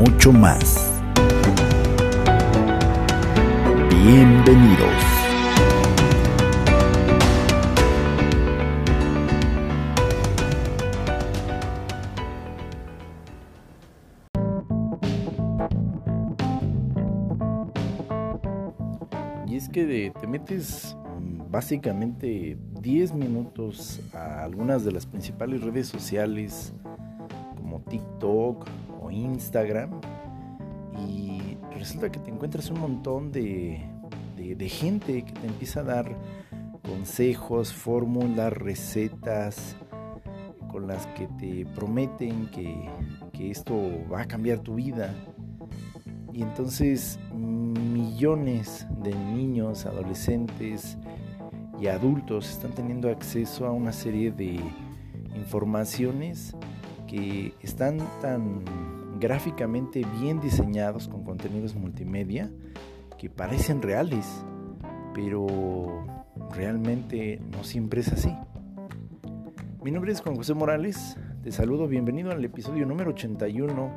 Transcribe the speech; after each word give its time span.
mucho 0.00 0.32
más. 0.32 0.90
Bienvenidos. 3.90 4.88
Y 19.46 19.56
es 19.56 19.68
que 19.68 20.10
te 20.18 20.26
metes 20.26 20.96
mm, 21.20 21.50
básicamente 21.50 22.56
10 22.80 23.12
minutos 23.12 24.00
a 24.14 24.44
algunas 24.44 24.82
de 24.82 24.92
las 24.92 25.04
principales 25.04 25.60
redes 25.60 25.88
sociales 25.88 26.72
como 27.54 27.82
TikTok 27.82 28.66
Instagram 29.12 30.00
y 31.08 31.56
resulta 31.78 32.10
que 32.10 32.18
te 32.18 32.30
encuentras 32.30 32.70
un 32.70 32.80
montón 32.80 33.32
de, 33.32 33.82
de, 34.36 34.68
gente 34.68 35.24
que 35.24 35.32
te 35.32 35.46
empieza 35.46 35.80
a 35.80 35.84
dar 35.84 36.16
consejos, 36.82 37.72
fórmulas, 37.72 38.52
recetas 38.52 39.76
con 40.70 40.86
las 40.86 41.06
que 41.08 41.26
te 41.38 41.66
prometen 41.74 42.48
que, 42.50 42.88
que 43.32 43.50
esto 43.50 43.74
va 44.12 44.22
a 44.22 44.26
cambiar 44.26 44.60
tu 44.60 44.74
vida. 44.74 45.14
Y 46.32 46.42
entonces 46.42 47.18
millones 47.34 48.86
de 49.02 49.14
niños, 49.14 49.86
adolescentes 49.86 50.96
y 51.80 51.86
adultos 51.86 52.50
están 52.50 52.72
teniendo 52.72 53.08
acceso 53.08 53.66
a 53.66 53.72
una 53.72 53.92
serie 53.92 54.30
de 54.30 54.60
informaciones 55.34 56.54
que 57.06 57.54
están 57.62 57.98
tan 58.20 58.62
gráficamente 59.20 60.02
bien 60.18 60.40
diseñados 60.40 61.06
con 61.06 61.22
contenidos 61.22 61.76
multimedia 61.76 62.50
que 63.18 63.28
parecen 63.28 63.82
reales, 63.82 64.26
pero 65.14 65.46
realmente 66.54 67.38
no 67.52 67.62
siempre 67.62 68.00
es 68.00 68.08
así. 68.12 68.34
Mi 69.84 69.90
nombre 69.90 70.12
es 70.12 70.22
Juan 70.22 70.36
José 70.36 70.54
Morales, 70.54 71.18
te 71.42 71.52
saludo, 71.52 71.86
bienvenido 71.86 72.32
al 72.32 72.42
episodio 72.42 72.86
número 72.86 73.10
81 73.10 73.90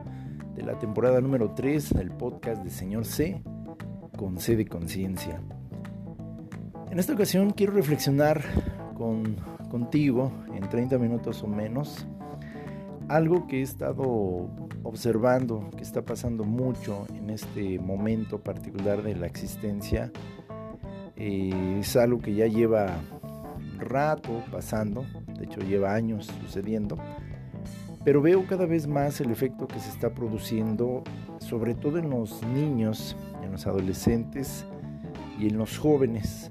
de 0.56 0.64
la 0.64 0.78
temporada 0.78 1.22
número 1.22 1.52
3 1.52 1.94
del 1.94 2.12
podcast 2.12 2.62
de 2.62 2.70
Señor 2.70 3.06
C 3.06 3.42
con 4.18 4.40
C 4.40 4.58
de 4.58 4.66
conciencia. 4.66 5.42
En 6.92 7.00
esta 7.00 7.14
ocasión 7.14 7.52
quiero 7.52 7.74
reflexionar 7.74 8.44
con, 8.94 9.38
contigo 9.72 10.34
en 10.54 10.68
30 10.68 10.98
minutos 10.98 11.42
o 11.44 11.48
menos 11.48 12.06
algo 13.08 13.48
que 13.48 13.60
he 13.60 13.62
estado 13.62 14.50
observando 14.84 15.70
que 15.76 15.83
está 15.83 16.04
pasando 16.04 16.44
mucho 16.44 17.08
en 17.16 17.30
este 17.30 17.80
momento 17.80 18.39
particular 18.39 19.02
de 19.02 19.16
la 19.16 19.26
existencia. 19.26 20.11
Eh, 21.16 21.80
es 21.80 21.95
algo 21.95 22.20
que 22.20 22.33
ya 22.33 22.48
lleva 22.48 22.98
rato 23.80 24.44
pasando, 24.52 25.05
de 25.38 25.45
hecho 25.45 25.61
lleva 25.61 25.94
años 25.94 26.32
sucediendo, 26.42 26.98
pero 28.04 28.21
veo 28.21 28.45
cada 28.48 28.66
vez 28.66 28.88
más 28.88 29.21
el 29.21 29.32
efecto 29.32 29.67
que 29.67 29.80
se 29.80 29.89
está 29.89 30.14
produciendo, 30.14 31.04
sobre 31.39 31.76
todo 31.76 31.98
en 31.98 32.10
los 32.10 32.44
niños 32.44 33.15
en 33.44 33.52
los 33.52 33.67
adolescentes 33.67 34.65
y 35.39 35.48
en 35.48 35.58
los 35.58 35.77
jóvenes. 35.77 36.50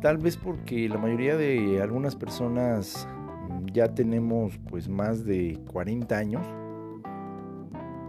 Tal 0.00 0.18
vez 0.18 0.36
porque 0.36 0.88
la 0.88 0.98
mayoría 0.98 1.36
de 1.36 1.80
algunas 1.82 2.16
personas 2.16 3.08
mm, 3.48 3.66
ya 3.72 3.94
tenemos 3.94 4.58
pues 4.68 4.88
más 4.88 5.24
de 5.24 5.58
40 5.72 6.16
años, 6.16 6.46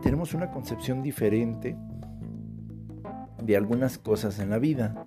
tenemos 0.02 0.34
una 0.34 0.52
concepción 0.52 1.02
diferente 1.03 1.75
de 3.44 3.58
algunas 3.58 3.97
cosas 3.97 4.40
en 4.40 4.50
la 4.50 4.59
vida. 4.59 5.06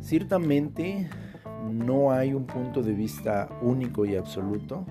Ciertamente 0.00 1.08
no 1.70 2.12
hay 2.12 2.32
un 2.32 2.46
punto 2.46 2.82
de 2.82 2.92
vista 2.92 3.48
único 3.62 4.04
y 4.04 4.16
absoluto 4.16 4.86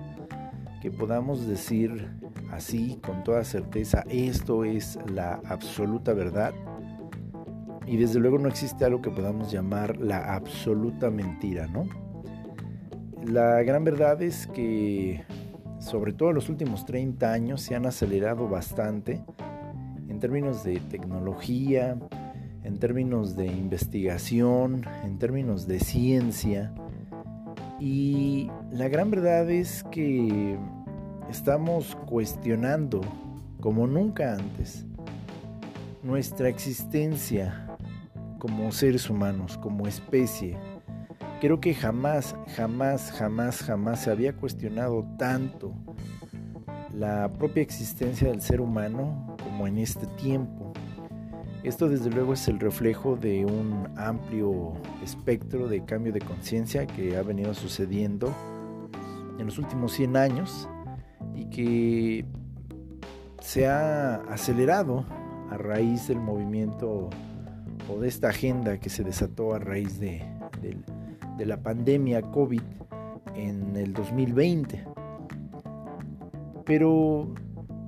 que 0.80 0.90
podamos 0.90 1.46
decir 1.46 2.10
así 2.50 3.00
con 3.04 3.24
toda 3.24 3.44
certeza 3.44 4.04
esto 4.08 4.64
es 4.64 4.98
la 5.12 5.40
absoluta 5.44 6.12
verdad 6.12 6.52
y 7.86 7.96
desde 7.96 8.18
luego 8.18 8.38
no 8.38 8.48
existe 8.48 8.84
algo 8.84 9.00
que 9.00 9.10
podamos 9.10 9.50
llamar 9.50 9.96
la 9.98 10.34
absoluta 10.34 11.10
mentira, 11.10 11.68
¿no? 11.68 11.88
La 13.24 13.62
gran 13.62 13.84
verdad 13.84 14.20
es 14.22 14.46
que, 14.48 15.24
sobre 15.86 16.12
todo 16.12 16.30
en 16.30 16.34
los 16.34 16.48
últimos 16.48 16.84
30 16.84 17.32
años, 17.32 17.62
se 17.62 17.76
han 17.76 17.86
acelerado 17.86 18.48
bastante 18.48 19.22
en 20.08 20.18
términos 20.18 20.64
de 20.64 20.80
tecnología, 20.80 21.96
en 22.64 22.78
términos 22.78 23.36
de 23.36 23.46
investigación, 23.46 24.82
en 25.04 25.18
términos 25.18 25.68
de 25.68 25.78
ciencia. 25.78 26.74
Y 27.78 28.50
la 28.72 28.88
gran 28.88 29.12
verdad 29.12 29.48
es 29.48 29.84
que 29.84 30.58
estamos 31.30 31.96
cuestionando, 32.06 33.00
como 33.60 33.86
nunca 33.86 34.34
antes, 34.34 34.84
nuestra 36.02 36.48
existencia 36.48 37.76
como 38.40 38.72
seres 38.72 39.08
humanos, 39.08 39.56
como 39.58 39.86
especie. 39.86 40.58
Creo 41.40 41.60
que 41.60 41.74
jamás, 41.74 42.34
jamás, 42.56 43.12
jamás, 43.12 43.62
jamás 43.62 44.00
se 44.00 44.10
había 44.10 44.34
cuestionado 44.34 45.06
tanto 45.18 45.74
la 46.94 47.30
propia 47.30 47.62
existencia 47.62 48.28
del 48.28 48.40
ser 48.40 48.60
humano 48.62 49.36
como 49.44 49.66
en 49.66 49.76
este 49.76 50.06
tiempo. 50.06 50.72
Esto 51.62 51.88
desde 51.88 52.10
luego 52.10 52.32
es 52.32 52.48
el 52.48 52.58
reflejo 52.58 53.16
de 53.16 53.44
un 53.44 53.86
amplio 53.96 54.72
espectro 55.02 55.68
de 55.68 55.84
cambio 55.84 56.12
de 56.12 56.20
conciencia 56.20 56.86
que 56.86 57.16
ha 57.16 57.22
venido 57.22 57.52
sucediendo 57.52 58.32
en 59.38 59.46
los 59.46 59.58
últimos 59.58 59.92
100 59.92 60.16
años 60.16 60.68
y 61.34 61.44
que 61.46 62.24
se 63.40 63.66
ha 63.66 64.16
acelerado 64.30 65.04
a 65.50 65.58
raíz 65.58 66.08
del 66.08 66.18
movimiento 66.18 67.10
o 67.88 68.00
de 68.00 68.08
esta 68.08 68.28
agenda 68.28 68.78
que 68.78 68.88
se 68.88 69.04
desató 69.04 69.54
a 69.54 69.58
raíz 69.58 70.00
de, 70.00 70.24
la 71.44 71.62
pandemia 71.62 72.22
COVID 72.22 72.62
en 73.34 73.76
el 73.76 73.92
2020. 73.92 74.84
Pero 76.64 77.34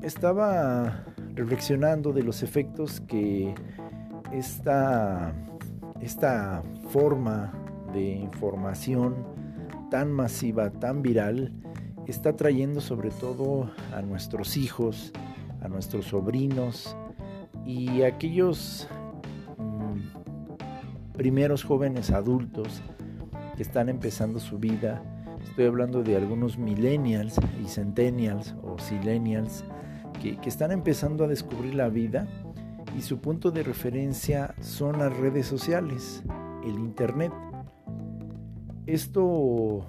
estaba 0.03 1.05
reflexionando 1.35 2.13
de 2.13 2.23
los 2.23 2.43
efectos 2.43 3.01
que 3.01 3.55
esta, 4.33 5.33
esta 6.01 6.63
forma 6.91 7.53
de 7.93 8.11
información 8.11 9.27
tan 9.91 10.13
masiva, 10.13 10.71
tan 10.71 11.03
viral, 11.03 11.53
está 12.07 12.37
trayendo 12.37 12.81
sobre 12.81 13.11
todo 13.11 13.71
a 13.95 14.03
nuestros 14.03 14.57
hijos, 14.57 15.13
a 15.63 15.69
nuestros 15.69 16.07
sobrinos 16.07 16.97
y 17.65 18.03
a 18.03 18.09
aquellos 18.09 18.89
primeros 21.19 21.65
jóvenes 21.65 22.13
adultos 22.13 22.81
que 23.59 23.65
están 23.65 23.89
empezando 23.89 24.39
su 24.39 24.57
vida. 24.61 25.03
Estoy 25.43 25.67
hablando 25.67 26.05
de 26.05 26.15
algunos 26.15 26.59
millennials 26.59 27.41
y 27.61 27.67
centennials 27.67 28.55
o 28.63 28.79
silenials 28.79 29.65
que, 30.23 30.39
están 30.47 30.71
empezando 30.71 31.25
a 31.25 31.27
descubrir 31.27 31.75
la 31.75 31.89
vida 31.89 32.29
y 32.97 33.03
su 33.03 33.19
punto 33.19 33.51
de 33.51 33.65
referencia 33.65 34.55
son 34.61 35.01
las 35.01 35.15
redes 35.17 35.47
sociales, 35.47 36.23
el 36.63 36.77
Internet. 36.77 37.33
Esto, 38.87 39.85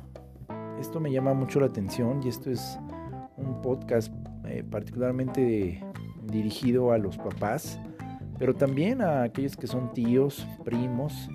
esto 0.80 1.00
me 1.00 1.12
llama 1.12 1.36
mucho 1.36 1.60
la 1.60 1.68
atención 1.68 2.24
y 2.24 2.30
esto 2.30 2.50
es 2.50 2.80
un 3.38 3.62
podcast 3.62 4.12
eh, 4.46 4.64
particularmente 4.68 5.84
dirigido 6.24 6.92
a 6.92 6.98
los 6.98 7.20
papás 7.20 7.80
pero 8.40 8.56
también 8.56 9.02
a 9.02 9.24
aquellos 9.24 9.58
que 9.58 9.68
son 9.68 9.94
tíos, 9.94 10.48
primos, 10.64 11.30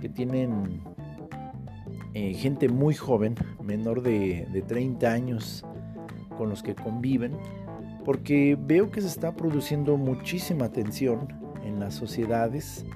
que 0.00 0.08
tienen 0.08 0.82
eh, 2.18 2.32
gente 2.32 2.70
muy 2.70 2.94
joven, 2.94 3.34
menor 3.62 4.00
de, 4.00 4.48
de 4.50 4.62
30 4.62 5.06
años, 5.06 5.66
con 6.38 6.48
los 6.48 6.62
que 6.62 6.74
conviven, 6.74 7.32
porque 8.06 8.56
veo 8.58 8.90
que 8.90 9.02
se 9.02 9.08
está 9.08 9.36
produciendo 9.36 9.98
muchísima 9.98 10.70
tensión 10.70 11.28
en 11.62 11.78
las 11.78 11.92
sociedades, 11.92 12.86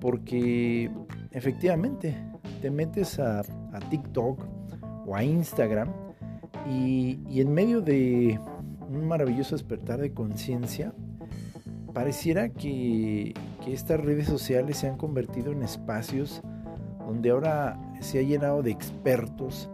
porque 0.00 0.92
efectivamente 1.32 2.16
te 2.62 2.70
metes 2.70 3.18
a, 3.18 3.42
TikTok 3.90 4.46
o 5.08 5.16
a 5.16 5.24
Instagram 5.24 5.88
y, 6.68 7.18
en 7.40 7.52
medio 7.52 7.80
de 7.80 8.38
un 8.88 9.08
maravilloso 9.08 9.56
despertar 9.56 10.00
de 10.00 10.12
conciencia, 10.12 10.94
pareciera 11.92 12.50
que, 12.50 13.34
que 13.64 13.72
estas 13.72 13.98
redes 13.98 14.28
sociales 14.28 14.76
se 14.76 14.86
han 14.86 14.96
convertido 14.96 15.50
en 15.50 15.64
espacios 15.64 16.42
donde 17.10 17.30
ahora 17.30 17.76
se 17.98 18.20
ha 18.20 18.22
llenado 18.22 18.62
de 18.62 18.70
expertos 18.70 19.68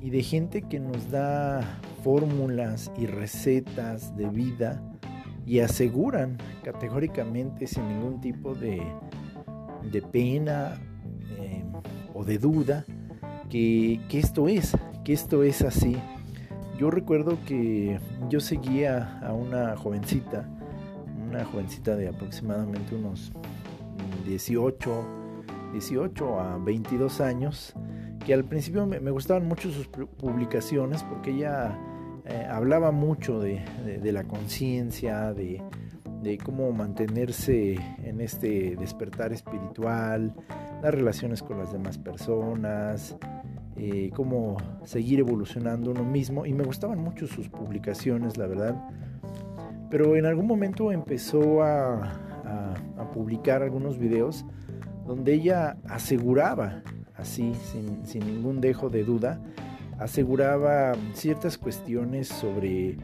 y 0.00 0.10
de 0.10 0.20
gente 0.20 0.62
que 0.62 0.80
nos 0.80 1.08
da 1.08 1.78
fórmulas 2.02 2.90
y 2.98 3.06
recetas 3.06 4.16
de 4.16 4.28
vida 4.28 4.82
y 5.46 5.60
aseguran 5.60 6.38
categóricamente 6.64 7.68
sin 7.68 7.86
ningún 7.86 8.20
tipo 8.20 8.56
de, 8.56 8.82
de 9.92 10.02
pena 10.02 10.80
eh, 11.38 11.64
o 12.14 12.24
de 12.24 12.38
duda 12.38 12.84
que, 13.48 14.00
que, 14.08 14.18
esto 14.18 14.48
es, 14.48 14.76
que 15.04 15.12
esto 15.12 15.44
es 15.44 15.62
así. 15.62 15.96
Yo 16.80 16.90
recuerdo 16.90 17.38
que 17.46 18.00
yo 18.28 18.40
seguía 18.40 19.20
a 19.20 19.34
una 19.34 19.76
jovencita, 19.76 20.48
una 21.28 21.44
jovencita 21.44 21.94
de 21.94 22.08
aproximadamente 22.08 22.96
unos 22.96 23.30
18, 24.26 25.19
18 25.72 26.40
a 26.40 26.58
22 26.58 27.20
años, 27.20 27.74
que 28.24 28.34
al 28.34 28.44
principio 28.44 28.86
me, 28.86 29.10
gustaban 29.10 29.46
mucho 29.46 29.70
sus 29.70 29.86
publicaciones 29.88 31.02
porque 31.02 31.30
ella 31.30 31.78
eh, 32.26 32.46
hablaba 32.50 32.90
mucho 32.90 33.40
de, 33.40 33.62
la 34.12 34.24
conciencia, 34.24 35.32
de, 35.32 35.62
cómo 36.44 36.70
mantenerse 36.72 37.74
en 38.04 38.20
este 38.20 38.76
despertar 38.76 39.32
espiritual, 39.32 40.34
las 40.82 40.94
relaciones 40.94 41.42
con 41.42 41.58
las 41.58 41.72
demás 41.72 41.98
personas, 41.98 43.16
eh, 43.76 44.10
cómo 44.14 44.56
seguir 44.84 45.20
evolucionando 45.20 45.90
uno 45.90 46.04
mismo. 46.04 46.46
Y 46.46 46.52
me 46.52 46.64
gustaban 46.64 46.98
mucho 46.98 47.26
sus 47.26 47.48
publicaciones, 47.48 48.36
la 48.36 48.46
verdad. 48.46 48.76
Pero 49.90 50.14
en 50.16 50.26
algún 50.26 50.46
momento 50.46 50.92
empezó 50.92 51.62
a, 51.62 52.12
a 52.96 53.10
publicar 53.10 53.62
algunos 53.62 53.98
videos 53.98 54.44
donde 55.10 55.34
ella 55.34 55.76
aseguraba 55.88 56.84
así, 57.16 57.52
sin, 57.64 58.24
ningún 58.24 58.60
dejo 58.60 58.90
de 58.90 59.02
duda, 59.02 59.40
aseguraba 59.98 60.92
ciertas 61.14 61.58
cuestiones 61.58 62.28
sobre 62.28 62.96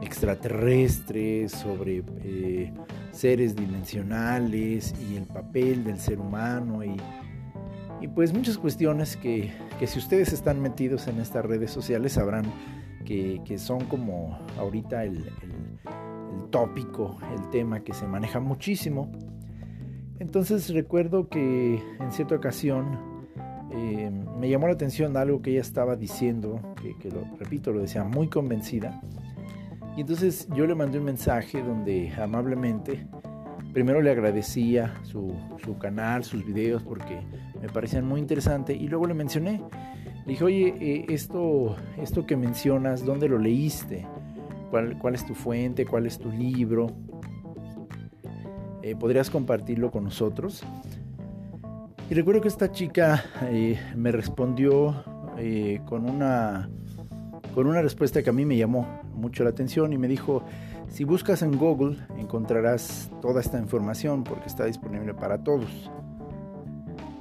extraterrestres, 0.00 1.52
sobre 1.52 2.02
eh, 2.24 2.72
seres 3.12 3.56
dimensionales 3.56 4.94
y 5.06 5.16
el 5.16 5.24
papel 5.26 5.84
del 5.84 5.98
ser 5.98 6.18
humano 6.18 6.82
y, 6.82 6.96
pues 8.14 8.32
muchas 8.32 8.56
cuestiones 8.56 9.18
que, 9.18 9.52
si 9.86 9.98
ustedes 9.98 10.32
están 10.32 10.62
metidos 10.62 11.08
en 11.08 11.20
estas 11.20 11.44
redes 11.44 11.70
sociales 11.70 12.14
sabrán 12.14 12.46
que, 13.04 13.38
son 13.58 13.84
como 13.84 14.38
ahorita 14.56 15.04
el, 15.04 15.16
el 15.18 16.48
tópico, 16.50 17.18
el 17.36 17.50
tema 17.50 17.80
que 17.80 17.92
se 17.92 18.06
maneja 18.06 18.40
muchísimo. 18.40 19.12
Entonces 20.20 20.68
recuerdo 20.68 21.28
que 21.28 21.82
en 21.98 22.12
cierta 22.12 22.36
ocasión 22.36 22.98
eh, 23.72 24.10
me 24.38 24.50
llamó 24.50 24.66
la 24.66 24.74
atención 24.74 25.16
algo 25.16 25.40
que 25.40 25.52
ella 25.52 25.62
estaba 25.62 25.96
diciendo, 25.96 26.60
que, 27.00 27.08
lo 27.08 27.24
repito, 27.38 27.72
lo 27.72 27.80
decía 27.80 28.04
muy 28.04 28.28
convencida. 28.28 29.00
Y 29.96 30.02
entonces 30.02 30.46
yo 30.54 30.66
le 30.66 30.74
mandé 30.74 30.98
un 30.98 31.06
mensaje 31.06 31.62
donde 31.62 32.12
amablemente, 32.12 33.06
primero 33.72 34.02
le 34.02 34.10
agradecía 34.10 34.94
su, 35.04 35.34
canal, 35.80 36.22
sus 36.22 36.44
videos, 36.44 36.82
porque 36.82 37.20
me 37.62 37.68
parecían 37.70 38.04
muy 38.04 38.20
interesantes, 38.20 38.78
y 38.78 38.88
luego 38.88 39.06
le 39.06 39.14
mencioné, 39.14 39.62
le 40.26 40.32
dije, 40.32 40.44
oye, 40.44 40.74
eh, 40.80 41.06
esto, 41.08 41.76
esto 41.96 42.26
que 42.26 42.36
mencionas, 42.36 43.06
¿dónde 43.06 43.26
lo 43.26 43.38
leíste? 43.38 44.06
¿Cuál, 44.70 44.98
¿Cuál, 44.98 45.14
es 45.14 45.24
tu 45.26 45.34
fuente? 45.34 45.86
¿Cuál 45.86 46.06
es 46.06 46.18
tu 46.18 46.30
libro? 46.30 46.88
Eh, 48.90 48.96
¿Podrías 48.96 49.30
compartirlo 49.30 49.92
con 49.92 50.02
nosotros? 50.02 50.64
Y 52.10 52.14
recuerdo 52.14 52.40
que 52.40 52.48
esta 52.48 52.72
chica 52.72 53.24
eh, 53.42 53.78
me 53.94 54.10
respondió 54.10 55.04
eh, 55.38 55.80
con, 55.86 56.10
una, 56.10 56.68
con 57.54 57.68
una 57.68 57.82
respuesta 57.82 58.20
que 58.24 58.30
a 58.30 58.32
mí 58.32 58.44
me 58.44 58.56
llamó 58.56 58.88
mucho 59.14 59.44
la 59.44 59.50
atención 59.50 59.92
y 59.92 59.98
me 59.98 60.08
dijo, 60.08 60.42
si 60.88 61.04
buscas 61.04 61.42
en 61.42 61.56
Google 61.56 61.98
encontrarás 62.18 63.12
toda 63.22 63.40
esta 63.40 63.60
información 63.60 64.24
porque 64.24 64.48
está 64.48 64.64
disponible 64.64 65.14
para 65.14 65.38
todos. 65.38 65.88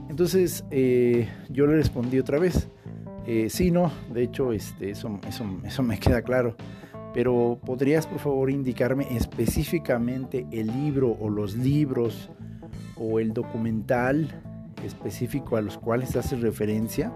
Entonces 0.10 0.66
eh, 0.72 1.30
yo 1.50 1.68
le 1.68 1.76
respondí 1.76 2.18
otra 2.18 2.40
vez, 2.40 2.68
sí, 3.50 3.70
no, 3.70 3.92
de 4.12 4.24
hecho 4.24 4.54
este, 4.54 4.90
eso, 4.90 5.20
eso, 5.28 5.46
eso 5.64 5.84
me 5.84 6.00
queda 6.00 6.24
claro, 6.24 6.56
pero 7.14 7.60
¿podrías 7.66 8.08
por 8.08 8.20
favor 8.20 8.50
indicarme 8.50 9.08
específicamente 9.16 10.46
el 10.52 10.68
libro 10.68 11.16
o 11.20 11.30
los 11.30 11.56
libros 11.56 12.30
o 12.96 13.20
el 13.20 13.34
documental 13.34 14.30
específico 14.86 15.58
a 15.58 15.62
los 15.62 15.78
cuales 15.78 16.16
hace 16.16 16.36
referencia. 16.36 17.12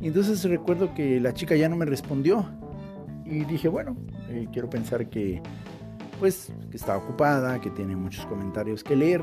Y 0.00 0.08
entonces 0.08 0.42
recuerdo 0.44 0.94
que 0.94 1.20
la 1.20 1.34
chica 1.34 1.56
ya 1.56 1.68
no 1.68 1.76
me 1.76 1.84
respondió. 1.84 2.48
Y 3.24 3.44
dije, 3.44 3.68
bueno, 3.68 3.96
eh, 4.28 4.48
quiero 4.52 4.68
pensar 4.70 5.08
que 5.08 5.42
pues 6.18 6.52
que 6.70 6.76
está 6.76 6.96
ocupada, 6.96 7.60
que 7.60 7.70
tiene 7.70 7.96
muchos 7.96 8.26
comentarios 8.26 8.84
que 8.84 8.96
leer. 8.96 9.22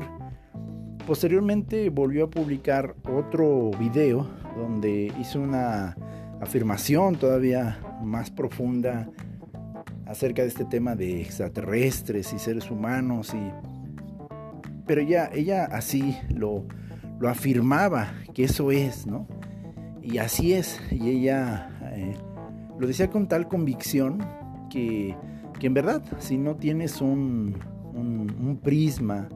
Posteriormente 1.06 1.90
volvió 1.90 2.24
a 2.24 2.30
publicar 2.30 2.96
otro 3.10 3.70
video 3.78 4.26
donde 4.56 5.12
hizo 5.20 5.40
una 5.40 5.96
afirmación 6.40 7.16
todavía 7.16 7.78
más 8.02 8.30
profunda 8.30 9.08
acerca 10.08 10.42
de 10.42 10.48
este 10.48 10.64
tema 10.64 10.96
de 10.96 11.20
extraterrestres 11.20 12.32
y 12.32 12.38
seres 12.38 12.70
humanos 12.70 13.34
y 13.34 13.52
pero 14.86 15.02
ya 15.02 15.30
ella 15.34 15.66
así 15.66 16.16
lo 16.30 16.64
lo 17.18 17.28
afirmaba, 17.28 18.14
que 18.34 18.44
eso 18.44 18.70
es, 18.70 19.06
¿no? 19.06 19.26
Y 20.02 20.18
así 20.18 20.52
es, 20.52 20.80
y 20.90 21.10
ella 21.10 21.70
eh, 21.92 22.16
lo 22.78 22.86
decía 22.86 23.10
con 23.10 23.28
tal 23.28 23.48
convicción 23.48 24.24
que, 24.70 25.16
en 25.60 25.74
verdad, 25.74 26.02
si 26.18 26.38
no 26.38 26.56
tienes 26.56 27.00
un, 27.00 27.56
prisma, 28.62 29.28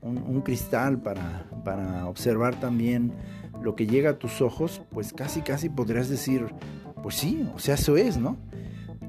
un, 0.00 0.40
cristal 0.42 1.00
para, 1.00 1.48
para 1.64 2.06
observar 2.06 2.58
también 2.60 3.12
lo 3.62 3.74
que 3.74 3.86
llega 3.86 4.10
a 4.10 4.18
tus 4.18 4.40
ojos, 4.40 4.82
pues 4.90 5.12
casi, 5.12 5.40
casi 5.40 5.68
podrías 5.68 6.08
decir, 6.08 6.46
pues 7.02 7.16
sí, 7.16 7.48
o 7.54 7.58
sea, 7.58 7.74
eso 7.74 7.96
es, 7.96 8.16
¿no? 8.16 8.36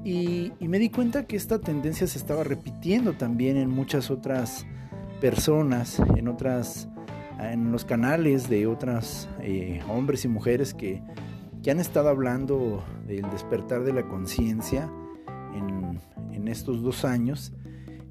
Y, 0.06 0.52
me 0.60 0.78
di 0.78 0.88
cuenta 0.88 1.26
que 1.26 1.34
esta 1.34 1.58
tendencia 1.58 2.06
se 2.06 2.16
estaba 2.16 2.44
repitiendo 2.44 3.14
también 3.14 3.56
en 3.56 3.68
muchas 3.68 4.08
otras 4.08 4.64
personas, 5.20 6.00
en 6.14 6.28
otras 6.28 6.88
en 7.40 7.72
los 7.72 7.84
canales 7.84 8.48
de 8.48 8.68
otras 8.68 9.28
eh, 9.42 9.82
hombres 9.88 10.24
y 10.24 10.28
mujeres 10.28 10.74
que, 10.74 11.02
han 11.68 11.80
estado 11.80 12.08
hablando 12.08 12.84
del 13.08 13.28
despertar 13.32 13.82
de 13.82 13.92
la 13.92 14.06
conciencia 14.06 14.88
en, 15.52 15.98
en, 16.32 16.46
estos 16.46 16.80
dos 16.80 17.04
años. 17.04 17.52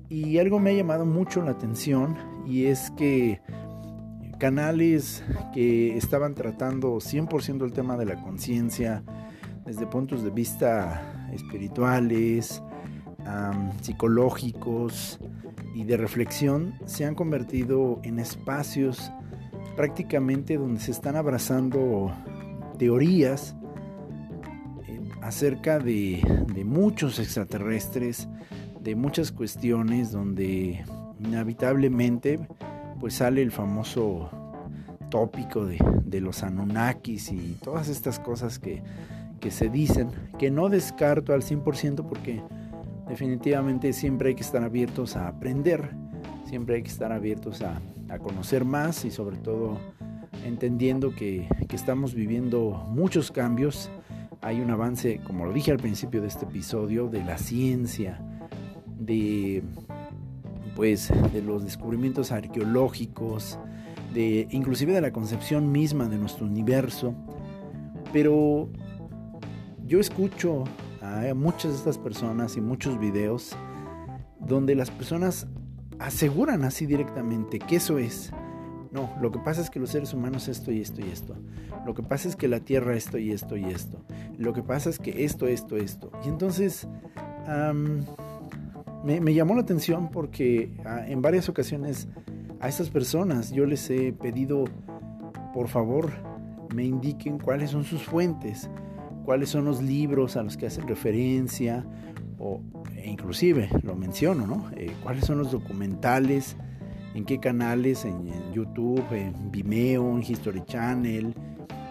Y 0.09 0.39
algo 0.39 0.59
me 0.59 0.71
ha 0.71 0.73
llamado 0.73 1.05
mucho 1.05 1.41
la 1.41 1.51
atención 1.51 2.17
y 2.45 2.65
es 2.65 2.91
que 2.97 3.39
canales 4.39 5.23
que 5.53 5.95
estaban 5.95 6.35
tratando 6.35 6.95
100% 6.95 7.63
el 7.63 7.71
tema 7.71 7.95
de 7.95 8.05
la 8.05 8.21
conciencia 8.21 9.05
desde 9.65 9.87
puntos 9.87 10.21
de 10.25 10.31
vista 10.31 11.14
espirituales, 11.33 12.61
psicológicos 13.81 15.19
y 15.73 15.83
de 15.83 15.97
reflexión 15.97 16.75
se 16.85 17.05
han 17.05 17.15
convertido 17.15 17.99
en 18.03 18.19
espacios 18.19 19.11
prácticamente 19.75 20.57
donde 20.57 20.79
se 20.79 20.91
están 20.91 21.15
abrazando 21.15 22.13
teorías 22.77 23.55
eh, 24.87 25.01
acerca 25.21 25.79
de, 25.79 26.21
muchos 26.65 27.19
extraterrestres, 27.19 28.27
de 28.81 28.95
muchas 28.95 29.31
cuestiones 29.31 30.11
donde 30.11 30.83
inevitablemente 31.19 32.39
pues 32.99 33.15
sale 33.15 33.41
el 33.41 33.51
famoso 33.51 34.29
tópico 35.09 35.65
de, 35.65 35.77
de 36.05 36.21
los 36.21 36.43
Anunnakis 36.43 37.31
y 37.31 37.57
todas 37.61 37.89
estas 37.89 38.19
cosas 38.19 38.59
que, 38.59 38.81
que 39.45 39.51
se 39.51 39.69
dicen, 39.69 40.09
que 40.39 40.49
no 40.49 40.69
descarto 40.69 41.31
al 41.31 41.43
100% 41.43 42.07
porque 42.09 42.41
definitivamente 43.07 43.93
siempre 43.93 44.29
hay 44.29 44.35
que 44.35 44.41
estar 44.41 44.63
abiertos 44.63 45.15
a 45.15 45.27
aprender, 45.27 45.91
siempre 46.45 46.77
hay 46.77 46.81
que 46.81 46.89
estar 46.89 47.11
abiertos 47.11 47.61
a, 47.61 47.79
conocer 48.23 48.65
más 48.65 49.05
y 49.05 49.11
sobre 49.11 49.37
todo 49.37 49.77
entendiendo 50.45 51.13
que, 51.13 51.47
estamos 51.71 52.15
viviendo 52.15 52.87
muchos 52.89 53.29
cambios. 53.29 53.91
Hay 54.41 54.61
un 54.61 54.71
avance, 54.71 55.21
como 55.23 55.45
lo 55.45 55.53
dije 55.53 55.69
al 55.69 55.77
principio 55.77 56.21
de 56.21 56.27
este 56.27 56.45
episodio, 56.45 57.07
de 57.07 57.23
la 57.23 57.37
ciencia, 57.37 58.19
de 58.97 59.61
pues 60.75 61.13
de 61.33 61.43
los 61.43 61.63
descubrimientos 61.63 62.31
arqueológicos, 62.31 63.59
de 64.11 64.47
inclusive 64.49 64.91
de 64.91 65.01
la 65.01 65.11
concepción 65.11 65.71
misma 65.71 66.07
de 66.07 66.17
nuestro 66.17 66.47
universo. 66.47 67.13
Pero 68.11 68.69
yo 69.85 69.99
escucho 69.99 70.63
a 71.01 71.33
muchas 71.33 71.71
de 71.71 71.77
estas 71.77 71.97
personas 71.97 72.57
y 72.57 72.61
muchos 72.61 72.99
videos 72.99 73.55
donde 74.39 74.75
las 74.75 74.91
personas 74.91 75.47
aseguran 75.99 76.63
así 76.63 76.85
directamente 76.85 77.59
que 77.59 77.77
eso 77.77 77.97
es. 77.97 78.31
No, 78.91 79.13
lo 79.21 79.31
que 79.31 79.39
pasa 79.39 79.61
es 79.61 79.69
que 79.69 79.79
los 79.79 79.89
seres 79.89 80.13
humanos 80.13 80.47
esto 80.47 80.71
y 80.71 80.81
esto 80.81 81.01
y 81.01 81.09
esto. 81.09 81.35
Lo 81.85 81.93
que 81.93 82.01
pasa 82.01 82.29
es 82.29 82.35
que 82.35 82.47
la 82.47 82.61
Tierra 82.61 82.95
esto 82.95 83.17
y 83.17 83.31
esto 83.31 83.57
y 83.57 83.65
esto. 83.65 84.03
Lo 84.37 84.53
que 84.53 84.63
pasa 84.63 84.89
es 84.89 84.99
que 84.99 85.25
esto, 85.25 85.47
esto, 85.47 85.75
esto. 85.77 86.11
Y 86.25 86.29
entonces 86.29 86.87
me, 89.03 89.33
llamó 89.33 89.53
la 89.55 89.61
atención 89.61 90.09
porque 90.09 90.71
ah, 90.85 91.03
en 91.07 91.21
varias 91.21 91.49
ocasiones 91.49 92.07
a 92.59 92.69
estas 92.69 92.89
personas 92.89 93.51
yo 93.51 93.65
les 93.65 93.89
he 93.89 94.13
pedido, 94.13 94.65
por 95.53 95.67
favor, 95.67 96.11
me 96.73 96.85
indiquen 96.85 97.37
cuáles 97.37 97.71
son 97.71 97.83
sus 97.83 98.03
fuentes, 98.03 98.69
cuáles 99.25 99.49
son 99.49 99.65
los 99.65 99.81
libros 99.81 100.37
a 100.37 100.43
los 100.43 100.55
que 100.55 100.67
hacen 100.67 100.87
referencia, 100.87 101.85
o 102.37 102.61
e 102.95 103.09
inclusive 103.09 103.69
lo 103.83 103.95
menciono, 103.95 104.45
¿no? 104.47 104.69
Eh, 104.75 104.91
cuáles 105.03 105.25
son 105.25 105.39
los 105.39 105.51
documentales, 105.51 106.55
en 107.15 107.25
qué 107.25 107.39
canales, 107.39 108.05
en, 108.05 108.29
YouTube, 108.53 109.03
en 109.11 109.51
Vimeo, 109.51 110.15
en 110.15 110.21
History 110.21 110.63
Channel, 110.65 111.33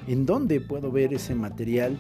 en 0.06 0.26
dónde 0.26 0.60
puedo 0.60 0.92
ver 0.92 1.14
ese 1.14 1.34
material 1.34 1.96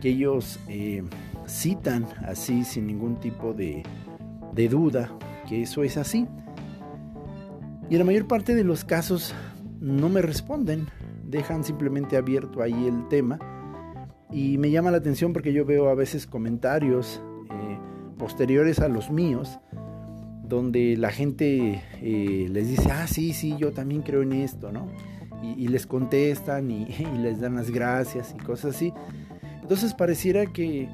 que 0.00 0.10
ellos 0.10 0.58
eh, 0.68 1.02
citan 1.46 2.06
así 2.26 2.64
sin 2.64 2.86
ningún 2.86 3.20
tipo 3.20 3.52
de, 3.52 3.82
duda 4.68 5.12
que 5.48 5.62
eso 5.62 5.82
es 5.82 5.96
así. 5.96 6.26
Y 7.90 7.96
la 7.96 8.04
mayor 8.04 8.26
parte 8.26 8.54
de 8.54 8.64
los 8.64 8.84
casos 8.84 9.34
no 9.80 10.08
me 10.08 10.20
responden, 10.20 10.88
dejan 11.24 11.64
simplemente 11.64 12.16
abierto 12.16 12.62
ahí 12.62 12.86
el 12.86 13.06
tema. 13.08 13.38
Y 14.30 14.58
me 14.58 14.70
llama 14.70 14.90
la 14.90 14.98
atención 14.98 15.32
porque 15.32 15.52
yo 15.52 15.64
veo 15.64 15.88
a 15.88 15.94
veces 15.94 16.26
comentarios 16.26 17.22
eh, 17.50 17.78
posteriores 18.18 18.78
a 18.80 18.88
los 18.88 19.10
míos, 19.10 19.58
donde 20.42 20.96
la 20.96 21.10
gente 21.10 21.82
eh, 22.02 22.48
les 22.50 22.68
dice, 22.68 22.90
ah, 22.90 23.06
sí, 23.06 23.32
sí, 23.32 23.56
yo 23.58 23.72
también 23.72 24.02
creo 24.02 24.22
en 24.22 24.32
esto, 24.32 24.72
¿no? 24.72 24.88
Y, 25.42 25.68
les 25.68 25.86
contestan 25.86 26.70
y, 26.70 26.86
les 27.20 27.40
dan 27.40 27.54
las 27.54 27.70
gracias 27.70 28.34
y 28.36 28.42
cosas 28.42 28.76
así. 28.76 28.92
Entonces 29.62 29.94
pareciera 29.94 30.46
que, 30.46 30.88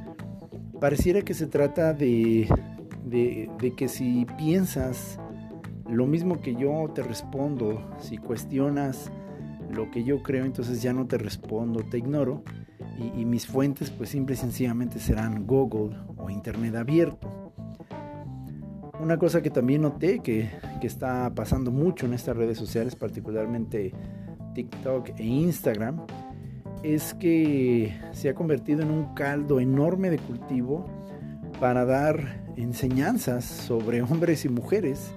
pareciera 0.80 1.22
que 1.22 1.34
se 1.34 1.46
trata 1.46 1.92
de, 1.92 2.48
de, 3.04 3.50
de 3.60 3.74
que 3.74 3.88
si 3.88 4.26
piensas 4.36 5.18
lo 5.88 6.06
mismo 6.06 6.40
que 6.40 6.54
yo 6.54 6.90
te 6.94 7.02
respondo, 7.02 7.82
si 7.98 8.18
cuestionas 8.18 9.10
lo 9.70 9.90
que 9.90 10.04
yo 10.04 10.22
creo, 10.22 10.44
entonces 10.44 10.82
ya 10.82 10.92
no 10.92 11.06
te 11.06 11.18
respondo, 11.18 11.82
te 11.82 11.98
ignoro. 11.98 12.42
Y, 12.96 13.24
mis 13.24 13.46
fuentes 13.46 13.90
pues 13.90 14.10
simple 14.10 14.34
y 14.34 14.38
sencillamente 14.38 14.98
serán 14.98 15.46
Google 15.46 15.96
o 16.16 16.30
Internet 16.30 16.76
abierto. 16.76 17.52
Una 19.00 19.18
cosa 19.18 19.42
que 19.42 19.50
también 19.50 19.82
noté 19.82 20.20
que, 20.20 20.50
que 20.80 20.86
está 20.86 21.34
pasando 21.34 21.70
mucho 21.70 22.06
en 22.06 22.14
estas 22.14 22.36
redes 22.36 22.56
sociales, 22.56 22.94
particularmente 22.94 23.92
TikTok 24.54 25.18
e 25.18 25.24
Instagram, 25.24 26.06
es 26.82 27.14
que 27.14 27.98
se 28.12 28.28
ha 28.28 28.34
convertido 28.34 28.82
en 28.82 28.90
un 28.90 29.14
caldo 29.14 29.58
enorme 29.58 30.10
de 30.10 30.18
cultivo 30.18 30.86
para 31.58 31.84
dar 31.84 32.44
enseñanzas 32.56 33.44
sobre 33.44 34.02
hombres 34.02 34.44
y 34.44 34.48
mujeres 34.48 35.12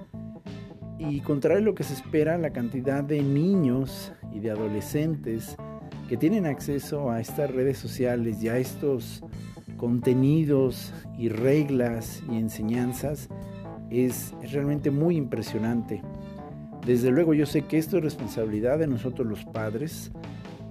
y 0.99 1.21
contrario 1.21 1.59
a 1.59 1.65
lo 1.65 1.75
que 1.75 1.83
se 1.83 1.93
espera, 1.93 2.37
la 2.37 2.51
cantidad 2.51 3.03
de 3.03 3.21
niños 3.21 4.11
y 4.31 4.39
de 4.39 4.51
adolescentes 4.51 5.55
que 6.07 6.17
tienen 6.17 6.45
acceso 6.45 7.11
a 7.11 7.19
estas 7.19 7.51
redes 7.51 7.77
sociales 7.77 8.41
y 8.41 8.47
a 8.47 8.57
estos 8.57 9.23
contenidos 9.75 10.93
y 11.17 11.29
reglas 11.29 12.23
y 12.31 12.37
enseñanzas 12.37 13.29
es, 13.89 14.33
realmente 14.51 14.89
muy 14.89 15.17
impresionante. 15.17 16.01
Desde 16.85 17.11
luego 17.11 17.33
yo 17.33 17.45
sé 17.45 17.63
que 17.63 17.77
esto 17.77 17.97
es 17.97 18.03
responsabilidad 18.03 18.79
de 18.79 18.87
nosotros 18.87 19.27
los 19.27 19.43
padres, 19.45 20.11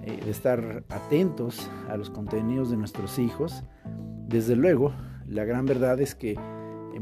eh, 0.03 0.19
de 0.23 0.31
estar 0.31 0.83
atentos 0.89 1.69
a 1.89 1.97
los 1.97 2.09
contenidos 2.09 2.71
de 2.71 2.77
nuestros 2.77 3.19
hijos. 3.19 3.63
Desde 4.27 4.55
luego, 4.55 4.93
la 5.27 5.45
gran 5.45 5.65
verdad 5.65 6.01
es 6.01 6.15
que 6.15 6.35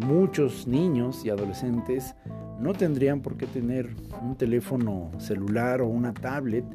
muchos 0.06 0.68
niños 0.68 1.26
y 1.26 1.30
adolescentes 1.30 2.16
no 2.60 2.74
tendrían 2.74 3.22
por 3.22 3.38
qué 3.38 3.48
tener 3.48 3.96
un 4.22 4.36
teléfono 4.36 5.12
celular 5.20 5.82
o 5.82 5.88
una 5.88 6.14
tablet 6.14 6.66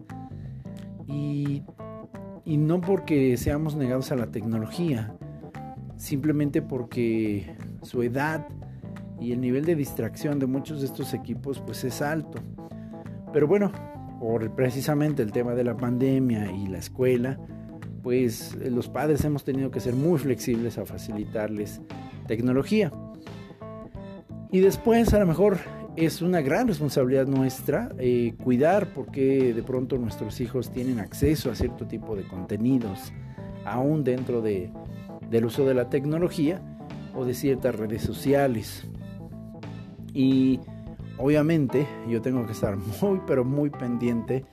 y, 1.10 1.62
no 2.56 2.80
porque 2.80 3.36
seamos 3.36 3.76
negados 3.76 4.12
a 4.12 4.16
la 4.16 4.30
tecnología, 4.30 5.14
simplemente 5.96 6.62
porque 6.62 7.54
su 7.82 8.02
edad 8.02 8.46
y 9.20 9.32
el 9.32 9.40
nivel 9.40 9.64
de 9.64 9.76
distracción 9.76 10.38
de 10.38 10.46
muchos 10.46 10.80
de 10.80 10.86
estos 10.86 11.14
equipos 11.14 11.60
pues 11.60 11.84
es 11.84 12.02
alto. 12.02 12.38
Pero 13.32 13.46
bueno, 13.46 13.70
por 14.18 14.54
precisamente 14.54 15.22
el 15.22 15.32
tema 15.32 15.54
de 15.54 15.64
la 15.64 15.76
pandemia 15.76 16.50
y 16.50 16.66
la 16.66 16.78
escuela, 16.78 17.38
pues 18.02 18.56
los 18.56 18.88
padres 18.88 19.24
hemos 19.24 19.44
tenido 19.44 19.70
que 19.70 19.80
ser 19.80 19.94
muy 19.94 20.18
flexibles 20.18 20.78
a 20.78 20.84
facilitarles 20.84 21.80
tecnología. 22.26 22.92
Y 24.50 24.60
después 24.60 25.14
a 25.14 25.20
lo 25.20 25.26
mejor 25.26 25.58
es 25.96 26.22
una 26.22 26.40
gran 26.40 26.68
responsabilidad 26.68 27.26
nuestra 27.26 27.90
eh, 27.98 28.34
cuidar 28.42 28.92
porque 28.94 29.52
de 29.52 29.62
pronto 29.62 29.98
nuestros 29.98 30.40
hijos 30.40 30.70
tienen 30.70 31.00
acceso 31.00 31.50
a 31.50 31.54
cierto 31.54 31.86
tipo 31.86 32.16
de 32.16 32.26
contenidos, 32.26 33.12
aún 33.64 34.04
dentro 34.04 34.40
de, 34.40 34.70
del 35.30 35.44
uso 35.44 35.66
de 35.66 35.74
la 35.74 35.90
tecnología 35.90 36.62
o 37.14 37.24
de 37.24 37.34
ciertas 37.34 37.74
redes 37.74 38.02
sociales. 38.02 38.86
Y 40.14 40.60
obviamente 41.18 41.86
yo 42.08 42.22
tengo 42.22 42.46
que 42.46 42.52
estar 42.52 42.76
muy, 43.02 43.20
pero 43.26 43.44
muy 43.44 43.70
pendiente 43.70 44.44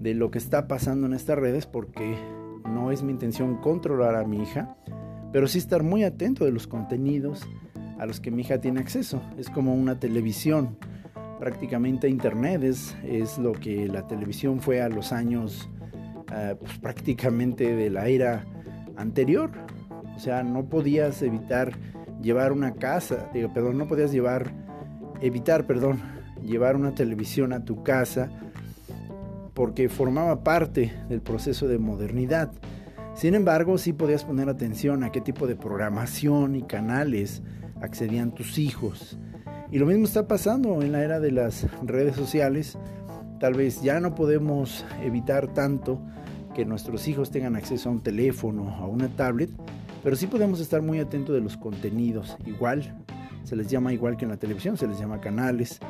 de 0.00 0.14
lo 0.14 0.30
que 0.30 0.38
está 0.38 0.66
pasando 0.66 1.06
en 1.06 1.12
estas 1.12 1.38
redes 1.38 1.66
porque 1.66 2.16
no 2.68 2.90
es 2.90 3.02
mi 3.02 3.12
intención 3.12 3.56
controlar 3.58 4.16
a 4.16 4.24
mi 4.24 4.42
hija, 4.42 4.76
pero 5.32 5.46
sí 5.46 5.58
estar 5.58 5.82
muy 5.82 6.02
atento 6.02 6.44
de 6.44 6.52
los 6.52 6.66
contenidos 6.66 7.46
a 7.98 8.06
los 8.06 8.20
que 8.20 8.30
mi 8.30 8.42
hija 8.42 8.60
tiene 8.60 8.80
acceso. 8.80 9.22
Es 9.38 9.50
como 9.50 9.74
una 9.74 9.98
televisión, 9.98 10.76
prácticamente 11.38 12.08
internet 12.08 12.62
es, 12.62 12.96
es 13.04 13.38
lo 13.38 13.52
que 13.52 13.88
la 13.88 14.06
televisión 14.06 14.60
fue 14.60 14.80
a 14.80 14.88
los 14.88 15.12
años 15.12 15.68
ah, 16.28 16.54
pues, 16.58 16.78
prácticamente 16.78 17.74
de 17.74 17.90
la 17.90 18.08
era 18.08 18.44
anterior. 18.96 19.50
O 20.14 20.18
sea, 20.18 20.42
no 20.42 20.66
podías 20.66 21.22
evitar 21.22 21.72
llevar 22.22 22.52
una 22.52 22.74
casa, 22.74 23.30
perdón, 23.32 23.78
no 23.78 23.88
podías 23.88 24.12
llevar, 24.12 24.52
evitar, 25.20 25.66
perdón, 25.66 26.00
llevar 26.42 26.76
una 26.76 26.94
televisión 26.94 27.52
a 27.52 27.64
tu 27.64 27.82
casa 27.82 28.30
porque 29.54 29.88
formaba 29.88 30.42
parte 30.44 30.92
del 31.08 31.20
proceso 31.20 31.68
de 31.68 31.78
modernidad. 31.78 32.52
Sin 33.14 33.34
embargo, 33.34 33.76
sí 33.78 33.92
podías 33.92 34.24
poner 34.24 34.48
atención 34.48 35.04
a 35.04 35.12
qué 35.12 35.20
tipo 35.20 35.46
de 35.46 35.56
programación 35.56 36.56
y 36.56 36.62
canales 36.62 37.42
accedían 37.82 38.34
tus 38.34 38.58
hijos. 38.58 39.18
Y 39.70 39.78
lo 39.78 39.86
mismo 39.86 40.04
está 40.04 40.28
pasando 40.28 40.82
en 40.82 40.92
la 40.92 41.02
era 41.02 41.20
de 41.20 41.32
las 41.32 41.66
redes 41.82 42.16
sociales. 42.16 42.78
Tal 43.40 43.54
vez 43.54 43.82
ya 43.82 44.00
no 44.00 44.14
podemos 44.14 44.84
evitar 45.02 45.52
tanto 45.52 46.00
que 46.54 46.64
nuestros 46.64 47.08
hijos 47.08 47.30
tengan 47.30 47.56
acceso 47.56 47.88
a 47.88 47.92
un 47.92 48.02
teléfono, 48.02 48.68
a 48.76 48.86
una 48.86 49.08
tablet, 49.08 49.50
pero 50.02 50.16
sí 50.16 50.26
podemos 50.26 50.60
estar 50.60 50.82
muy 50.82 51.00
atentos 51.00 51.34
de 51.34 51.40
los 51.40 51.56
contenidos. 51.56 52.36
Igual, 52.46 53.04
se 53.44 53.56
les 53.56 53.68
llama 53.68 53.92
igual 53.92 54.16
que 54.16 54.24
en 54.24 54.30
la 54.30 54.36
televisión, 54.36 54.76
se 54.76 54.86
les 54.86 54.98
llama 54.98 55.20
canales. 55.20 55.80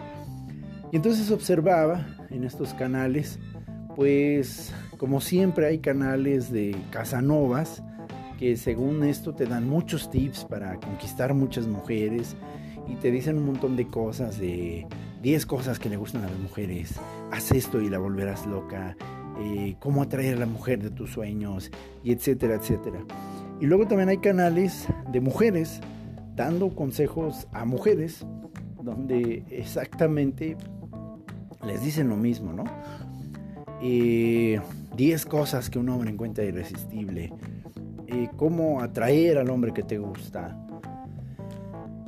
Y 0.93 0.97
entonces 0.97 1.31
observaba 1.31 2.07
en 2.31 2.45
estos 2.45 2.75
canales, 2.75 3.39
pues 3.97 4.73
como 4.99 5.21
siempre 5.21 5.67
hay 5.67 5.79
canales 5.79 6.53
de 6.53 6.77
Casanovas, 6.91 7.83
que 8.43 8.57
según 8.57 9.05
esto 9.05 9.37
te 9.37 9.47
dan 9.47 9.69
muchos 9.69 10.11
tips 10.11 10.47
para 10.47 10.75
conquistar 10.81 11.33
muchas 11.33 11.69
mujeres 11.69 12.35
y 12.89 12.97
te 12.97 13.13
dicen 13.13 13.39
un 13.39 13.47
montón 13.47 13.77
de 13.77 13.87
cosas, 13.87 14.37
de 14.37 14.85
10 15.23 15.47
cosas 15.47 15.79
que 15.79 15.89
le 15.89 15.97
gustan 15.97 16.25
a 16.25 16.29
las 16.29 16.41
mujeres, 16.41 16.97
haz 17.31 17.53
esto 17.53 17.81
y 17.81 17.89
la 17.89 18.01
volverás 18.01 18.45
loca, 18.45 18.97
eh, 19.39 19.77
cómo 19.79 20.03
atraer 20.03 20.39
a 20.39 20.41
la 20.41 20.47
mujer 20.47 20.83
de 20.83 20.91
tus 20.91 21.13
sueños, 21.13 21.71
y 22.03 22.11
etcétera, 22.11 22.57
etcétera. 22.57 23.05
Y 23.61 23.67
luego 23.67 23.87
también 23.87 24.09
hay 24.09 24.19
canales 24.19 24.89
de 25.13 25.21
mujeres 25.21 25.81
dando 26.35 26.75
consejos 26.75 27.47
a 27.53 27.65
mujeres, 27.65 28.27
donde 28.83 29.45
exactamente 29.51 30.57
les 31.65 31.81
dicen 31.81 32.09
lo 32.09 32.17
mismo, 32.17 32.53
¿no? 32.53 32.65
10 33.81 34.61
eh, 35.01 35.29
cosas 35.29 35.71
que 35.71 35.79
un 35.79 35.89
hombre 35.91 36.11
encuentra 36.11 36.43
irresistible, 36.43 37.33
cómo 38.37 38.81
atraer 38.81 39.38
al 39.38 39.50
hombre 39.50 39.73
que 39.73 39.83
te 39.83 39.99
gusta. 39.99 40.57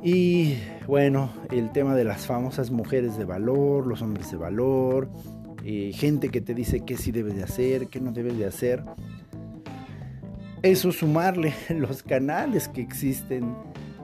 Y 0.03 0.57
bueno, 0.87 1.31
el 1.51 1.71
tema 1.71 1.95
de 1.95 2.03
las 2.03 2.27
famosas 2.27 2.69
mujeres 2.69 3.17
de 3.17 3.25
valor, 3.25 3.87
los 3.87 4.01
hombres 4.01 4.29
de 4.29 4.37
valor, 4.37 5.09
eh, 5.63 5.91
gente 5.93 6.29
que 6.29 6.41
te 6.41 6.53
dice 6.53 6.81
qué 6.81 6.95
sí 6.95 7.11
debes 7.11 7.35
de 7.35 7.43
hacer, 7.43 7.87
qué 7.87 7.99
no 7.99 8.11
debes 8.11 8.37
de 8.37 8.45
hacer. 8.45 8.83
Eso 10.61 10.91
sumarle 10.91 11.53
los 11.69 12.03
canales 12.03 12.67
que 12.67 12.81
existen 12.81 13.55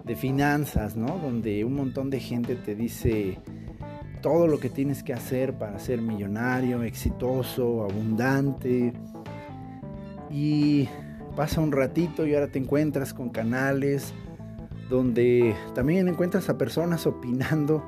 de 0.04 0.16
finanzas, 0.16 0.96
¿no? 0.96 1.20
Donde 1.20 1.64
un 1.64 1.76
montón 1.76 2.10
de 2.10 2.20
gente 2.20 2.56
te 2.56 2.74
dice 2.74 3.38
todo 4.22 4.48
lo 4.48 4.60
que 4.60 4.70
tienes 4.70 5.04
que 5.04 5.14
hacer 5.14 5.54
para 5.54 5.78
ser 5.80 6.02
millonario, 6.02 6.82
exitoso, 6.84 7.84
abundante. 7.84 8.94
Y 10.32 10.88
pasa 11.36 11.62
un 11.62 11.72
ratito 11.72 12.26
y 12.26 12.34
ahora 12.34 12.48
te 12.48 12.60
encuentras 12.60 13.14
con 13.14 13.30
canales 13.30 14.14
donde 14.90 15.56
también 15.74 16.08
encuentras 16.08 16.50
a 16.50 16.58
personas 16.58 17.08
opinando 17.08 17.84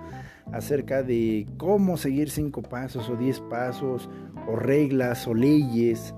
acerca 0.51 1.03
de 1.03 1.47
cómo 1.57 1.97
seguir 1.97 2.29
cinco 2.29 2.61
pasos 2.61 3.09
o 3.09 3.15
diez 3.15 3.39
pasos 3.41 4.09
o 4.47 4.55
reglas 4.55 5.27
o 5.27 5.33
leyes 5.33 6.13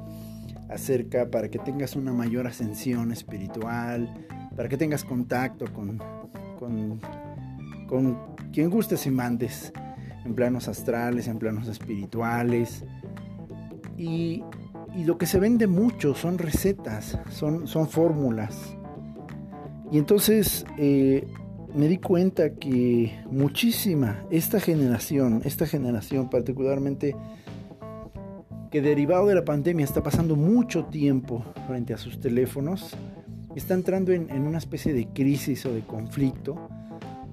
acerca 0.69 1.29
para 1.29 1.49
que 1.49 1.59
tengas 1.59 1.95
una 1.95 2.11
mayor 2.11 2.47
ascensión 2.47 3.11
espiritual, 3.11 4.11
para 4.55 4.67
que 4.67 4.77
tengas 4.77 5.03
contacto 5.03 5.71
con, 5.71 5.99
con, 6.57 6.99
con 7.87 8.17
quien 8.51 8.69
gustes 8.69 9.05
y 9.05 9.11
mandes 9.11 9.71
en 10.25 10.33
planos 10.33 10.67
astrales, 10.67 11.27
en 11.27 11.37
planos 11.37 11.67
espirituales. 11.67 12.83
Y, 13.97 14.43
y 14.95 15.03
lo 15.03 15.17
que 15.17 15.25
se 15.25 15.39
vende 15.39 15.67
mucho 15.67 16.15
son 16.15 16.37
recetas, 16.37 17.19
son, 17.29 17.67
son 17.67 17.87
fórmulas. 17.87 18.75
Y 19.91 19.97
entonces 19.97 20.65
eh, 20.77 21.27
me 21.75 21.87
di 21.87 21.97
cuenta 21.97 22.55
que 22.55 23.19
muchísima, 23.29 24.23
esta 24.31 24.59
generación, 24.59 25.41
esta 25.43 25.67
generación 25.67 26.29
particularmente, 26.29 27.15
que 28.71 28.81
derivado 28.81 29.27
de 29.27 29.35
la 29.35 29.45
pandemia 29.45 29.83
está 29.83 30.01
pasando 30.01 30.35
mucho 30.35 30.85
tiempo 30.85 31.43
frente 31.67 31.93
a 31.93 31.97
sus 31.97 32.19
teléfonos, 32.19 32.95
está 33.55 33.73
entrando 33.73 34.11
en, 34.11 34.29
en 34.29 34.47
una 34.47 34.57
especie 34.57 34.93
de 34.93 35.07
crisis 35.07 35.65
o 35.65 35.73
de 35.73 35.81
conflicto, 35.81 36.69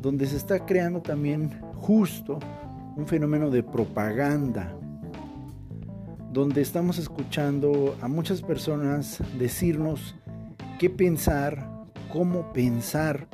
donde 0.01 0.27
se 0.27 0.37
está 0.37 0.67
creando 0.67 1.01
también 1.01 1.61
justo 1.75 2.39
un 2.97 3.07
fenómeno 3.07 3.51
de 3.51 3.63
propaganda, 3.63 4.75
donde 6.33 6.63
estamos 6.63 6.99
escuchando 6.99 7.95
a 8.01 8.09
muchas 8.09 8.41
personas 8.41 9.23
decirnos 9.39 10.15
qué 10.79 10.89
pensar, 10.89 11.69
cómo 12.11 12.53
pensar, 12.55 13.29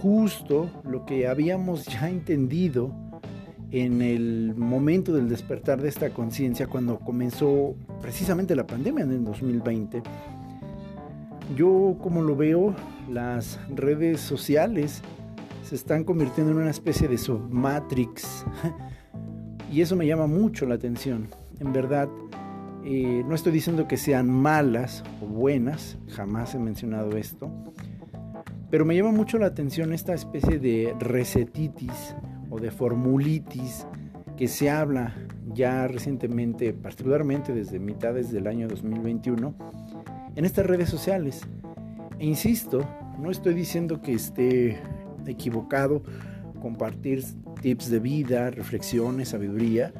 justo 0.00 0.70
lo 0.84 1.04
que 1.06 1.26
habíamos 1.26 1.86
ya 1.86 2.08
entendido 2.08 2.92
en 3.72 4.00
el 4.00 4.54
momento 4.54 5.12
del 5.12 5.28
despertar 5.28 5.82
de 5.82 5.88
esta 5.88 6.10
conciencia 6.10 6.68
cuando 6.68 7.00
comenzó 7.00 7.74
precisamente 8.00 8.54
la 8.54 8.66
pandemia 8.66 9.02
en 9.02 9.10
el 9.10 9.24
2020. 9.24 10.02
Yo 11.56 11.96
como 12.00 12.22
lo 12.22 12.36
veo, 12.36 12.76
las 13.10 13.58
redes 13.74 14.20
sociales 14.20 15.02
se 15.64 15.74
están 15.74 16.04
convirtiendo 16.04 16.52
en 16.52 16.58
una 16.58 16.70
especie 16.70 17.08
de 17.08 17.18
submatrix. 17.18 18.44
Y 19.72 19.80
eso 19.80 19.96
me 19.96 20.06
llama 20.06 20.28
mucho 20.28 20.66
la 20.66 20.76
atención. 20.76 21.26
En 21.60 21.72
verdad, 21.72 22.08
eh, 22.84 23.22
no 23.26 23.34
estoy 23.34 23.52
diciendo 23.52 23.88
que 23.88 23.96
sean 23.96 24.28
malas 24.28 25.02
o 25.22 25.26
buenas, 25.26 25.98
jamás 26.08 26.54
he 26.54 26.58
mencionado 26.58 27.16
esto. 27.16 27.50
Pero 28.70 28.84
me 28.84 28.96
llama 28.96 29.12
mucho 29.12 29.38
la 29.38 29.46
atención 29.46 29.92
esta 29.92 30.14
especie 30.14 30.58
de 30.58 30.94
recetitis 30.98 32.14
o 32.50 32.58
de 32.58 32.70
formulitis 32.70 33.86
que 34.36 34.48
se 34.48 34.68
habla 34.68 35.14
ya 35.52 35.86
recientemente, 35.86 36.72
particularmente 36.72 37.54
desde 37.54 37.78
mitades 37.78 38.32
del 38.32 38.46
año 38.48 38.66
2021, 38.68 39.54
en 40.34 40.44
estas 40.44 40.66
redes 40.66 40.88
sociales. 40.88 41.42
E 42.18 42.26
insisto, 42.26 42.80
no 43.18 43.30
estoy 43.30 43.54
diciendo 43.54 44.02
que 44.02 44.14
esté 44.14 44.80
equivocado 45.26 46.02
compartir 46.60 47.24
tips 47.60 47.90
de 47.90 48.00
vida, 48.00 48.50
reflexiones, 48.50 49.28
sabiduría, 49.28 49.92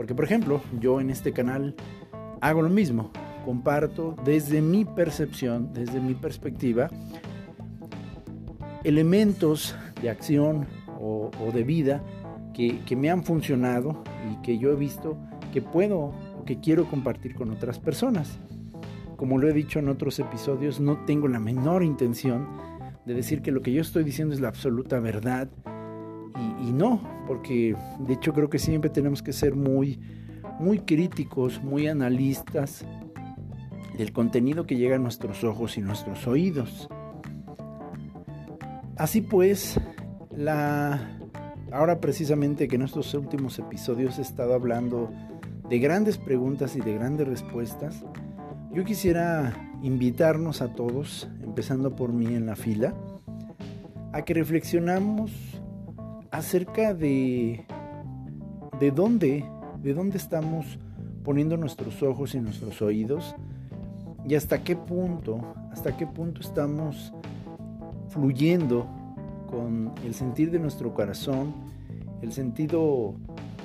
porque 0.00 0.14
por 0.14 0.24
ejemplo 0.24 0.62
yo 0.80 0.98
en 0.98 1.10
este 1.10 1.30
canal 1.30 1.74
hago 2.40 2.62
lo 2.62 2.70
mismo, 2.70 3.10
comparto 3.44 4.16
desde 4.24 4.62
mi 4.62 4.86
percepción, 4.86 5.74
desde 5.74 6.00
mi 6.00 6.14
perspectiva, 6.14 6.88
elementos 8.82 9.76
de 10.00 10.08
acción 10.08 10.66
o, 10.98 11.30
de 11.52 11.64
vida 11.64 12.02
que, 12.54 12.96
me 12.96 13.10
han 13.10 13.24
funcionado 13.24 14.02
y 14.32 14.40
que 14.40 14.56
yo 14.56 14.72
he 14.72 14.74
visto 14.74 15.18
que 15.52 15.60
puedo 15.60 15.98
o 15.98 16.44
que 16.46 16.60
quiero 16.60 16.86
compartir 16.86 17.34
con 17.34 17.50
otras 17.50 17.78
personas. 17.78 18.38
Como 19.18 19.36
lo 19.36 19.50
he 19.50 19.52
dicho 19.52 19.80
en 19.80 19.90
otros 19.90 20.18
episodios, 20.18 20.80
no 20.80 21.04
tengo 21.04 21.28
la 21.28 21.40
menor 21.40 21.84
intención 21.84 22.48
de 23.04 23.12
decir 23.12 23.42
que 23.42 23.52
lo 23.52 23.60
que 23.60 23.74
yo 23.74 23.82
estoy 23.82 24.04
diciendo 24.04 24.32
es 24.32 24.40
la 24.40 24.48
absoluta 24.48 24.98
verdad. 24.98 25.50
Y, 26.62 26.72
no, 26.72 27.00
porque 27.26 27.74
de 28.00 28.14
hecho 28.14 28.32
creo 28.32 28.50
que 28.50 28.58
siempre 28.58 28.90
tenemos 28.90 29.22
que 29.22 29.32
ser 29.32 29.54
muy, 29.54 30.00
muy 30.58 30.80
críticos, 30.80 31.62
muy 31.62 31.88
analistas 31.88 32.84
del 33.96 34.12
contenido 34.12 34.66
que 34.66 34.76
llega 34.76 34.96
a 34.96 34.98
nuestros 34.98 35.44
ojos 35.44 35.78
y 35.78 35.80
nuestros 35.80 36.26
oídos. 36.26 36.88
Así 38.96 39.22
pues, 39.22 39.80
la 40.36 41.18
ahora 41.72 42.00
precisamente 42.00 42.68
que 42.68 42.76
en 42.76 42.82
estos 42.82 43.14
últimos 43.14 43.58
episodios 43.58 44.18
he 44.18 44.22
estado 44.22 44.54
hablando 44.54 45.10
de 45.68 45.78
grandes 45.78 46.18
preguntas 46.18 46.76
y 46.76 46.80
de 46.80 46.94
grandes 46.94 47.28
respuestas, 47.28 48.04
yo 48.72 48.84
quisiera 48.84 49.52
invitarnos 49.82 50.62
a 50.62 50.74
todos, 50.74 51.28
empezando 51.42 51.94
por 51.94 52.12
mí 52.12 52.34
en 52.34 52.46
la 52.46 52.56
fila, 52.56 52.94
a 54.12 54.22
que 54.22 54.34
reflexionamos 54.34 55.30
acerca 56.30 56.94
de 56.94 57.64
de 58.80 58.90
dónde, 58.90 59.44
de 59.82 59.92
dónde 59.92 60.16
estamos 60.16 60.78
poniendo 61.22 61.58
nuestros 61.58 62.02
ojos 62.02 62.34
y 62.34 62.40
nuestros 62.40 62.80
oídos 62.80 63.36
y 64.26 64.34
hasta 64.34 64.64
qué 64.64 64.74
punto, 64.74 65.54
hasta 65.70 65.98
qué 65.98 66.06
punto 66.06 66.40
estamos 66.40 67.12
fluyendo 68.08 68.88
con 69.50 69.92
el 70.02 70.14
sentir 70.14 70.50
de 70.50 70.58
nuestro 70.58 70.94
corazón, 70.94 71.52
el 72.22 72.32
sentido 72.32 73.14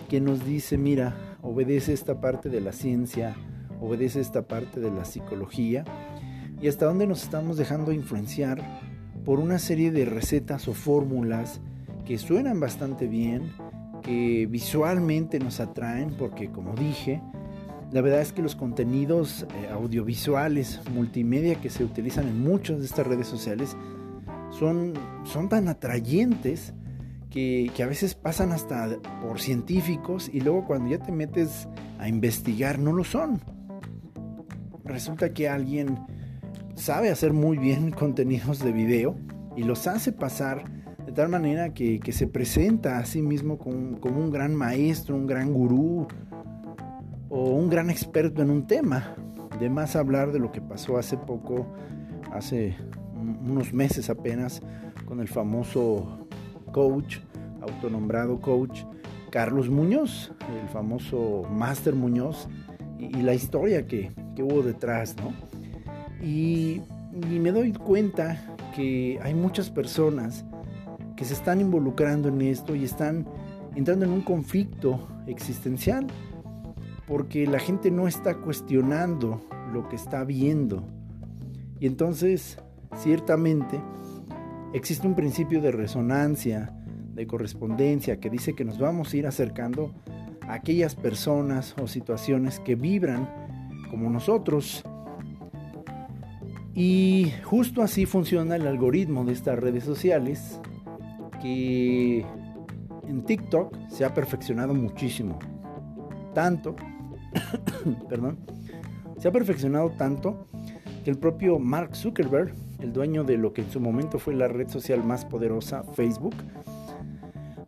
que 0.10 0.20
nos 0.20 0.46
dice, 0.46 0.78
mira, 0.78 1.16
obedece 1.42 1.94
esta 1.94 2.20
parte 2.20 2.50
de 2.50 2.60
la 2.60 2.74
ciencia, 2.74 3.38
obedece 3.80 4.20
esta 4.20 4.42
parte 4.42 4.82
de 4.82 4.92
la 4.92 5.06
psicología 5.06 5.86
y 6.62 6.68
hasta 6.68 6.88
dónde 6.88 7.08
nos 7.08 7.24
estamos 7.24 7.56
dejando 7.56 7.94
influenciar 7.94 8.62
por 9.24 9.40
una 9.40 9.60
serie 9.60 9.92
de 9.92 10.04
recetas 10.04 10.68
o 10.68 10.74
fórmulas 10.74 11.62
que 12.06 12.18
suenan 12.18 12.60
bastante 12.60 13.08
bien, 13.08 13.52
que 14.04 14.48
visualmente 14.50 15.40
nos 15.40 15.60
atraen, 15.60 16.16
porque 16.18 16.52
como 16.52 16.76
dije, 16.76 17.22
la 17.92 18.02
verdad 18.02 18.22
es 18.22 18.32
que 18.32 18.42
los 18.42 18.56
contenidos 18.56 19.44
eh, 19.44 19.70
audiovisuales, 19.72 20.82
multimedia 20.94 21.56
que 21.56 21.70
se 21.70 21.84
utilizan 21.84 22.28
en 22.28 22.42
muchas 22.42 22.80
de 22.80 22.86
estas 22.86 23.08
redes 23.08 23.28
sociales 23.28 23.76
son, 24.52 24.94
son 25.24 25.50
tan 25.50 25.68
atrayentes 25.68 26.74
que, 27.30 27.72
que, 27.76 27.84
a 27.84 27.88
veces 27.88 28.16
pasan 28.16 28.52
hasta 28.52 28.98
por 29.22 29.40
científicos 29.40 30.30
y 30.32 30.42
luego 30.42 30.66
cuando 30.66 30.90
ya 30.90 31.00
te 31.00 31.12
metes 31.12 31.68
a 32.00 32.08
investigar 32.08 32.80
no 32.80 32.94
lo 32.94 33.04
son. 33.04 33.42
Resulta 34.84 35.34
que 35.34 35.50
alguien 35.50 36.00
sabe 36.76 37.10
hacer 37.10 37.34
muy 37.34 37.58
bien 37.58 37.92
contenidos 37.98 38.60
de 38.60 38.72
video 38.72 39.18
y 39.56 39.64
los 39.64 39.88
hace 39.88 40.12
pasar 40.12 40.75
tal 41.16 41.30
manera 41.30 41.74
que, 41.74 42.00
se 42.12 42.28
presenta 42.28 43.00
a 43.00 43.06
sí 43.06 43.22
mismo 43.22 43.58
como, 43.58 44.00
como, 44.00 44.20
un 44.20 44.30
gran 44.30 44.54
maestro, 44.54 45.16
un 45.16 45.26
gran 45.26 45.52
gurú 45.54 46.08
o 47.30 47.50
un 47.52 47.70
gran 47.70 47.90
experto 47.90 48.42
en 48.42 48.52
un 48.52 48.68
tema. 48.68 49.16
De 49.60 49.70
más 49.70 49.96
hablar 49.96 50.32
de 50.32 50.40
lo 50.40 50.52
que 50.52 50.62
pasó 50.62 50.98
hace 50.98 51.18
poco, 51.18 51.66
hace 52.32 52.76
unos 53.16 53.74
meses 53.74 54.10
apenas, 54.10 54.62
con 55.06 55.20
el 55.20 55.28
famoso 55.28 56.28
coach, 56.72 57.20
autonombrado 57.62 58.40
coach, 58.42 58.82
Carlos 59.32 59.70
Muñoz, 59.70 60.34
el 60.62 60.70
famoso 60.70 61.44
Master 61.50 61.96
Muñoz, 61.96 62.48
y 63.00 63.22
la 63.22 63.34
historia 63.34 63.86
que, 63.88 64.12
que 64.36 64.44
hubo 64.44 64.62
detrás, 64.62 65.16
¿no? 65.18 65.34
Y, 66.26 66.82
me 67.40 67.52
doy 67.52 67.72
cuenta 67.72 68.58
que 68.76 69.20
hay 69.24 69.34
muchas 69.34 69.70
personas 69.70 70.44
que 71.16 71.26
se 71.26 71.34
están 71.34 71.62
involucrando 71.62 72.30
en 72.30 72.42
esto 72.42 72.76
y 72.76 72.84
están 72.84 73.26
entrando 73.76 74.06
en 74.06 74.12
un 74.12 74.22
conflicto 74.22 75.08
existencial 75.28 76.08
porque 77.08 77.46
la 77.46 77.60
gente 77.60 77.92
no 77.92 78.08
está 78.08 78.36
cuestionando 78.38 79.42
lo 79.72 79.88
que 79.88 79.96
está 79.96 80.24
viendo. 80.24 80.84
Y 81.80 81.88
entonces, 81.88 82.58
ciertamente, 82.98 83.80
existe 84.74 85.08
un 85.08 85.16
principio 85.16 85.62
de 85.62 85.72
resonancia, 85.72 86.74
de 87.14 87.28
correspondencia, 87.28 88.20
que 88.20 88.30
dice 88.30 88.56
que 88.56 88.66
nos 88.66 88.80
vamos 88.80 89.14
a 89.14 89.18
ir 89.18 89.28
acercando 89.28 89.94
a 90.42 90.54
aquellas 90.54 90.96
personas 90.96 91.76
o 91.82 91.88
situaciones 91.88 92.60
que 92.60 92.76
vibran 92.76 93.30
como 93.90 94.10
nosotros. 94.10 94.84
Y 96.74 97.32
justo 97.44 97.82
así 97.82 98.06
funciona 98.06 98.56
el 98.56 98.68
algoritmo 98.68 99.24
de 99.24 99.34
estas 99.34 99.60
redes 99.60 99.84
sociales, 99.84 100.60
que 101.46 102.26
en 103.08 103.24
TikTok 103.24 103.76
se 103.90 104.04
ha 104.04 104.16
perfeccionado 104.16 104.74
muchísimo. 104.74 105.38
Tanto, 106.34 106.76
perdón, 108.10 108.40
se 109.20 109.28
ha 109.28 109.32
perfeccionado 109.32 109.92
tanto 109.92 110.48
que 111.04 111.12
el 111.12 111.18
propio 111.20 111.60
Mark 111.60 111.96
Zuckerberg, 111.96 112.56
el 112.80 112.94
dueño 112.94 113.24
de 113.24 113.38
lo 113.38 113.54
que 113.54 113.62
en 113.62 113.70
su 113.70 113.80
momento 113.80 114.18
fue 114.18 114.34
la 114.34 114.48
red 114.48 114.70
social 114.70 115.04
más 115.04 115.24
poderosa, 115.24 115.84
Facebook, 115.94 116.34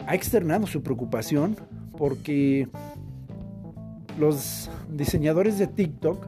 ha 0.08 0.16
externado 0.16 0.66
su 0.66 0.82
preocupación 0.82 1.56
porque 1.98 2.68
los 4.18 4.72
diseñadores 4.90 5.60
de 5.60 5.68
TikTok 5.68 6.26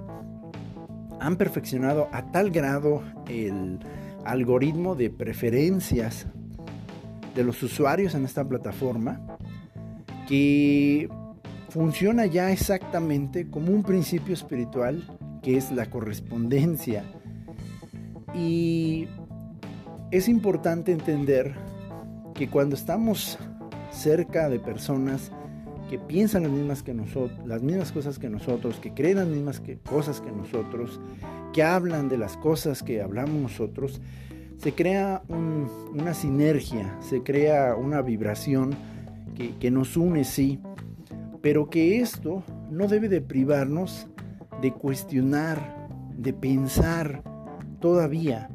han 1.19 1.35
perfeccionado 1.35 2.09
a 2.11 2.31
tal 2.31 2.51
grado 2.51 3.01
el 3.27 3.79
algoritmo 4.23 4.93
de 4.93 5.09
preferencias 5.09 6.27
de 7.39 7.45
los 7.45 7.63
usuarios 7.63 8.15
en 8.15 8.25
esta 8.25 8.45
plataforma 8.45 9.37
que 10.27 11.07
funciona 11.69 12.25
ya 12.25 12.51
exactamente 12.51 13.49
como 13.49 13.71
un 13.71 13.83
principio 13.83 14.33
espiritual 14.33 15.01
que 15.41 15.55
es 15.55 15.71
la 15.71 15.89
correspondencia. 15.89 17.05
Y 18.35 19.07
es 20.11 20.27
importante 20.27 20.91
entender 20.91 21.55
que 22.33 22.49
cuando 22.49 22.75
estamos 22.75 23.37
cerca 23.89 24.49
de 24.49 24.59
personas 24.59 25.31
que 25.89 25.97
piensan 25.97 26.43
las 26.43 26.51
mismas, 26.51 26.83
que 26.83 26.93
las 27.45 27.61
mismas 27.61 27.93
cosas 27.93 28.19
que 28.19 28.29
nosotros, 28.29 28.81
que 28.81 28.93
creen 28.93 29.15
las 29.15 29.27
mismas 29.27 29.61
cosas 29.89 30.19
que 30.19 30.31
nosotros, 30.33 30.99
que 31.53 31.63
hablan 31.63 32.09
de 32.09 32.17
las 32.17 32.35
cosas 32.35 32.83
que 32.83 33.01
hablamos 33.01 33.41
nosotros, 33.41 34.01
se 34.59 34.73
crea 34.73 35.23
una 35.29 36.13
sinergia, 36.13 36.97
se 36.99 37.23
crea 37.23 37.75
una 37.75 38.01
vibración 38.01 38.75
que, 39.57 39.71
nos 39.71 39.95
une, 39.95 40.25
sí, 40.25 40.59
pero 41.41 41.69
que 41.69 42.01
esto 42.01 42.43
no 42.69 42.87
debe 42.89 43.07
de 43.07 43.21
privarnos 43.21 44.07
de 44.61 44.73
cuestionar, 44.73 45.87
de 46.17 46.33
pensar 46.33 47.23
todavía, 47.79 48.49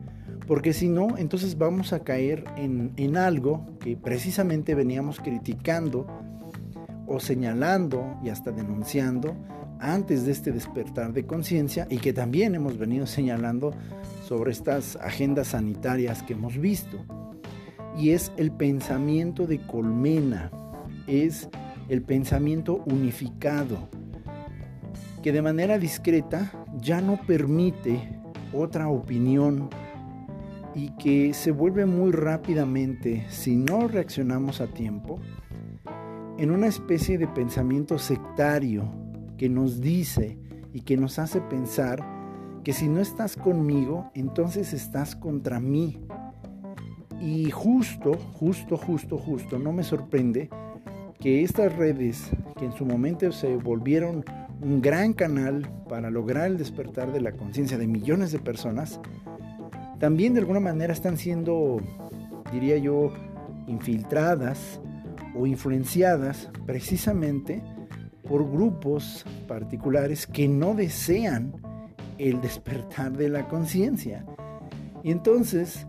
porque 0.46 0.74
si 0.74 0.90
no, 0.90 1.16
entonces 1.16 1.56
vamos 1.56 1.94
a 1.94 2.00
caer 2.00 2.44
en, 2.58 2.92
en 2.98 3.16
algo 3.16 3.64
que 3.80 3.96
precisamente 3.96 4.74
veníamos 4.74 5.20
criticando 5.20 6.06
o 7.06 7.18
señalando 7.18 8.18
y 8.22 8.28
hasta 8.28 8.52
denunciando 8.52 9.34
antes 9.92 10.24
de 10.24 10.32
este 10.32 10.50
despertar 10.50 11.12
de 11.12 11.26
conciencia 11.26 11.86
y 11.90 11.98
que 11.98 12.12
también 12.12 12.54
hemos 12.54 12.78
venido 12.78 13.06
señalando 13.06 13.72
sobre 14.26 14.52
estas 14.52 14.96
agendas 14.96 15.48
sanitarias 15.48 16.22
que 16.22 16.32
hemos 16.32 16.56
visto. 16.56 16.98
Y 17.96 18.10
es 18.10 18.32
el 18.36 18.50
pensamiento 18.50 19.46
de 19.46 19.58
colmena, 19.58 20.50
es 21.06 21.48
el 21.88 22.02
pensamiento 22.02 22.82
unificado, 22.86 23.88
que 25.22 25.32
de 25.32 25.42
manera 25.42 25.78
discreta 25.78 26.50
ya 26.80 27.00
no 27.00 27.20
permite 27.26 28.18
otra 28.52 28.88
opinión 28.88 29.68
y 30.74 30.90
que 30.96 31.34
se 31.34 31.52
vuelve 31.52 31.86
muy 31.86 32.10
rápidamente, 32.10 33.26
si 33.28 33.54
no 33.54 33.86
reaccionamos 33.86 34.60
a 34.60 34.66
tiempo, 34.66 35.20
en 36.38 36.50
una 36.50 36.66
especie 36.66 37.16
de 37.16 37.28
pensamiento 37.28 37.98
sectario 37.98 39.03
que 39.36 39.48
nos 39.48 39.80
dice 39.80 40.38
y 40.72 40.80
que 40.82 40.96
nos 40.96 41.18
hace 41.18 41.40
pensar 41.40 42.04
que 42.64 42.72
si 42.72 42.88
no 42.88 43.00
estás 43.00 43.36
conmigo, 43.36 44.10
entonces 44.14 44.72
estás 44.72 45.14
contra 45.14 45.60
mí. 45.60 46.00
Y 47.20 47.50
justo, 47.50 48.14
justo, 48.14 48.76
justo, 48.76 49.18
justo, 49.18 49.58
no 49.58 49.72
me 49.72 49.82
sorprende 49.82 50.48
que 51.20 51.42
estas 51.42 51.74
redes, 51.76 52.30
que 52.58 52.64
en 52.64 52.72
su 52.72 52.84
momento 52.84 53.30
se 53.32 53.56
volvieron 53.56 54.24
un 54.60 54.80
gran 54.80 55.12
canal 55.12 55.70
para 55.88 56.10
lograr 56.10 56.46
el 56.46 56.58
despertar 56.58 57.12
de 57.12 57.20
la 57.20 57.32
conciencia 57.32 57.78
de 57.78 57.86
millones 57.86 58.32
de 58.32 58.38
personas, 58.38 59.00
también 60.00 60.34
de 60.34 60.40
alguna 60.40 60.60
manera 60.60 60.92
están 60.92 61.16
siendo, 61.16 61.80
diría 62.50 62.78
yo, 62.78 63.12
infiltradas 63.66 64.80
o 65.34 65.46
influenciadas 65.46 66.50
precisamente 66.66 67.62
por 68.28 68.50
grupos 68.50 69.24
particulares 69.46 70.26
que 70.26 70.48
no 70.48 70.74
desean 70.74 71.52
el 72.18 72.40
despertar 72.40 73.12
de 73.12 73.28
la 73.28 73.48
conciencia. 73.48 74.24
Y 75.02 75.10
entonces 75.10 75.86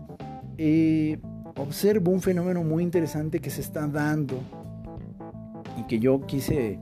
eh, 0.58 1.18
observo 1.56 2.10
un 2.10 2.20
fenómeno 2.20 2.62
muy 2.62 2.82
interesante 2.82 3.40
que 3.40 3.50
se 3.50 3.60
está 3.60 3.86
dando 3.86 4.38
y 5.78 5.84
que 5.84 5.98
yo 5.98 6.20
quise 6.26 6.78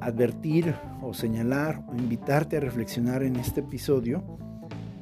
advertir 0.00 0.74
o 1.02 1.14
señalar 1.14 1.82
o 1.88 1.94
invitarte 1.94 2.56
a 2.56 2.60
reflexionar 2.60 3.22
en 3.22 3.36
este 3.36 3.60
episodio, 3.60 4.22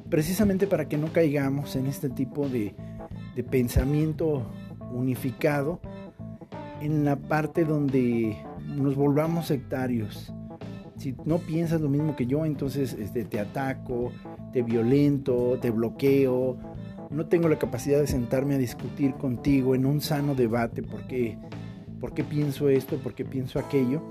precisamente 0.09 0.67
para 0.67 0.87
que 0.87 0.97
no 0.97 1.11
caigamos 1.11 1.75
en 1.75 1.87
este 1.87 2.09
tipo 2.09 2.47
de, 2.47 2.75
de 3.35 3.43
pensamiento 3.43 4.45
unificado 4.93 5.79
en 6.81 7.03
la 7.05 7.17
parte 7.17 7.65
donde 7.65 8.37
nos 8.75 8.95
volvamos 8.95 9.47
sectarios. 9.47 10.33
Si 10.97 11.15
no 11.25 11.37
piensas 11.37 11.81
lo 11.81 11.89
mismo 11.89 12.15
que 12.15 12.25
yo, 12.25 12.45
entonces 12.45 12.93
este, 12.93 13.23
te 13.23 13.39
ataco, 13.39 14.11
te 14.51 14.63
violento, 14.63 15.57
te 15.61 15.71
bloqueo. 15.71 16.57
No 17.09 17.25
tengo 17.27 17.47
la 17.47 17.57
capacidad 17.57 17.99
de 17.99 18.07
sentarme 18.07 18.55
a 18.55 18.57
discutir 18.57 19.13
contigo 19.15 19.75
en 19.75 19.85
un 19.85 20.01
sano 20.01 20.35
debate 20.35 20.83
porque 20.83 21.37
por 21.99 22.13
qué 22.13 22.23
pienso 22.23 22.69
esto, 22.69 22.97
por 22.97 23.13
qué 23.13 23.25
pienso 23.25 23.59
aquello. 23.59 24.01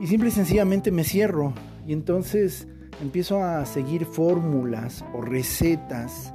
Y 0.00 0.06
simple 0.06 0.28
y 0.28 0.32
sencillamente 0.32 0.90
me 0.90 1.04
cierro 1.04 1.52
y 1.86 1.92
entonces 1.92 2.68
empiezo 3.02 3.42
a 3.42 3.66
seguir 3.66 4.04
fórmulas 4.04 5.04
o 5.12 5.20
recetas 5.20 6.32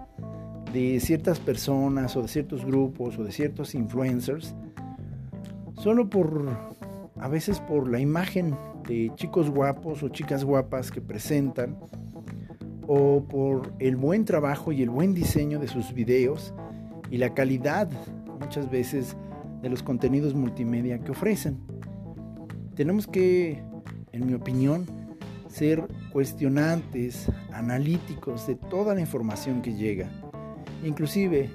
de 0.74 1.00
ciertas 1.00 1.40
personas 1.40 2.16
o 2.18 2.24
de 2.24 2.28
ciertos 2.28 2.66
grupos 2.66 3.18
o 3.18 3.24
de 3.24 3.32
ciertos 3.32 3.76
influencers 3.76 4.56
solo 5.84 6.10
por, 6.10 6.48
a 7.20 7.28
veces 7.28 7.60
por 7.60 7.92
la 7.92 8.00
imagen 8.00 8.56
de 8.88 9.12
chicos 9.16 9.50
guapos 9.50 10.02
o 10.02 10.08
chicas 10.08 10.46
guapas 10.46 10.92
que 10.92 11.02
presentan, 11.02 11.78
o 12.88 13.26
por 13.28 13.74
el 13.80 13.98
buen 13.98 14.24
trabajo 14.24 14.72
y 14.72 14.82
el 14.82 14.90
buen 14.90 15.14
diseño 15.14 15.60
de 15.60 15.68
sus 15.68 15.94
videos 15.94 16.54
y 17.10 17.18
la 17.18 17.34
calidad 17.34 17.90
muchas 18.40 18.72
veces 18.72 19.18
de 19.62 19.70
los 19.70 19.84
contenidos 19.84 20.34
multimedia 20.34 21.00
que 21.00 21.12
ofrecen. 21.12 21.60
Tenemos 22.76 23.06
que, 23.06 23.62
en 24.14 24.26
mi 24.26 24.36
opinión, 24.36 24.86
ser 25.48 25.86
cuestionantes, 26.14 27.30
analíticos 27.52 28.48
de 28.48 28.56
toda 28.56 28.96
la 28.96 29.02
información 29.02 29.62
que 29.62 29.74
llega. 29.74 30.10
Inclusive 30.86 31.50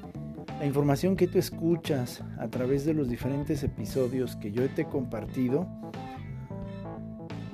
la 0.58 0.66
información 0.66 1.14
que 1.14 1.28
tú 1.28 1.38
escuchas 1.38 2.24
a 2.38 2.48
través 2.48 2.84
de 2.84 2.92
los 2.92 3.08
diferentes 3.08 3.62
episodios 3.62 4.34
que 4.36 4.50
yo 4.50 4.68
te 4.70 4.82
he 4.82 4.84
compartido, 4.86 5.68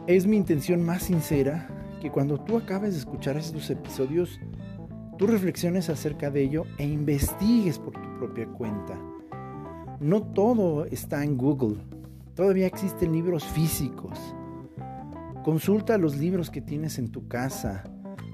es 0.06 0.26
mi 0.26 0.36
intención 0.36 0.82
más 0.82 1.02
sincera 1.02 1.68
que 2.00 2.10
cuando 2.10 2.40
tú 2.40 2.56
acabes 2.56 2.92
de 2.92 3.00
escuchar 3.00 3.36
estos 3.36 3.68
episodios, 3.68 4.40
tú 5.18 5.26
reflexiones 5.26 5.90
acerca 5.90 6.30
de 6.30 6.42
ello 6.42 6.64
e 6.78 6.86
investigues 6.86 7.78
por 7.78 7.92
tu 7.92 8.18
propia 8.18 8.46
cuenta. 8.46 8.98
No 10.00 10.22
todo 10.22 10.86
está 10.86 11.24
en 11.24 11.36
Google, 11.36 11.76
todavía 12.34 12.66
existen 12.66 13.12
libros 13.12 13.44
físicos. 13.44 14.18
Consulta 15.44 15.98
los 15.98 16.16
libros 16.16 16.48
que 16.48 16.62
tienes 16.62 16.98
en 16.98 17.10
tu 17.10 17.28
casa. 17.28 17.84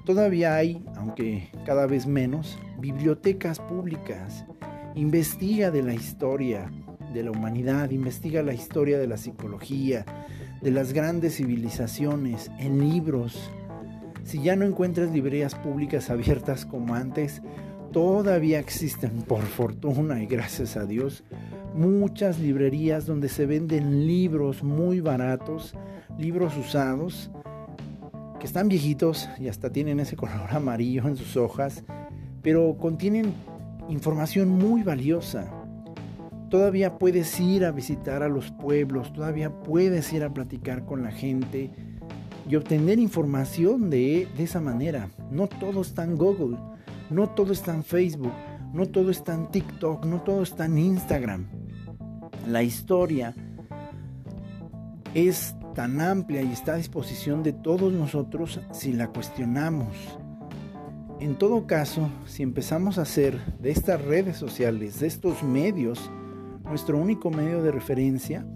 Todavía 0.06 0.54
hay, 0.54 0.84
aunque 0.94 1.50
cada 1.66 1.86
vez 1.86 2.06
menos, 2.06 2.56
bibliotecas 2.78 3.58
públicas 3.58 4.46
Investiga 4.94 5.70
de 5.70 5.82
la 5.82 5.94
historia 5.94 6.70
de 7.12 7.22
la 7.22 7.30
humanidad, 7.30 7.90
investiga 7.90 8.42
la 8.42 8.54
historia 8.54 8.98
de 8.98 9.06
la 9.06 9.16
psicología, 9.16 10.04
de 10.60 10.70
las 10.70 10.92
grandes 10.92 11.36
civilizaciones, 11.36 12.50
en 12.58 12.80
libros. 12.90 13.50
Si 14.24 14.42
ya 14.42 14.56
no 14.56 14.64
encuentras 14.64 15.10
librerías 15.10 15.54
públicas 15.54 16.10
abiertas 16.10 16.66
como 16.66 16.94
antes, 16.94 17.42
todavía 17.92 18.58
existen, 18.58 19.22
por 19.22 19.42
fortuna 19.42 20.22
y 20.22 20.26
gracias 20.26 20.76
a 20.76 20.86
Dios, 20.86 21.24
muchas 21.74 22.38
librerías 22.38 23.06
donde 23.06 23.28
se 23.28 23.46
venden 23.46 24.06
libros 24.06 24.62
muy 24.62 25.00
baratos, 25.00 25.74
libros 26.18 26.56
usados, 26.56 27.30
que 28.38 28.46
están 28.46 28.68
viejitos 28.68 29.28
y 29.38 29.48
hasta 29.48 29.70
tienen 29.70 30.00
ese 30.00 30.16
color 30.16 30.50
amarillo 30.50 31.06
en 31.06 31.16
sus 31.16 31.36
hojas, 31.36 31.84
pero 32.42 32.76
contienen 32.78 33.34
información 33.88 34.48
muy 34.48 34.82
valiosa. 34.82 35.50
Todavía 36.48 36.98
puedes 36.98 37.38
ir 37.38 37.64
a 37.64 37.70
visitar 37.70 38.22
a 38.22 38.28
los 38.28 38.50
pueblos, 38.50 39.12
todavía 39.12 39.50
puedes 39.50 40.12
ir 40.12 40.24
a 40.24 40.34
platicar 40.34 40.84
con 40.84 41.02
la 41.02 41.12
gente 41.12 41.70
y 42.48 42.56
obtener 42.56 42.98
información 42.98 43.90
de, 43.90 44.26
de 44.36 44.42
esa 44.42 44.60
manera. 44.60 45.10
No 45.30 45.46
todo 45.46 45.82
está 45.82 46.02
en 46.04 46.16
Google, 46.16 46.56
no 47.08 47.28
todo 47.30 47.52
está 47.52 47.74
en 47.74 47.84
Facebook, 47.84 48.32
no 48.72 48.86
todo 48.86 49.10
está 49.10 49.34
en 49.34 49.46
TikTok, 49.48 50.04
no 50.04 50.22
todo 50.22 50.42
está 50.42 50.66
en 50.66 50.78
Instagram. 50.78 51.46
La 52.48 52.62
historia 52.62 53.34
es 55.14 55.54
tan 55.74 56.00
amplia 56.00 56.42
y 56.42 56.52
está 56.52 56.74
a 56.74 56.76
disposición 56.76 57.42
de 57.42 57.52
todos 57.52 57.92
nosotros 57.92 58.60
si 58.72 58.92
la 58.92 59.08
cuestionamos. 59.08 59.96
En 61.20 61.36
todo 61.36 61.66
caso, 61.66 62.08
si 62.24 62.42
empezamos 62.42 62.96
a 62.96 63.02
hacer 63.02 63.38
de 63.60 63.70
estas 63.70 64.02
redes 64.02 64.38
sociales, 64.38 65.00
de 65.00 65.06
estos 65.06 65.42
medios, 65.42 66.10
nuestro 66.64 66.96
único 66.96 67.30
medio 67.30 67.62
de 67.62 67.70
referencia, 67.70 68.46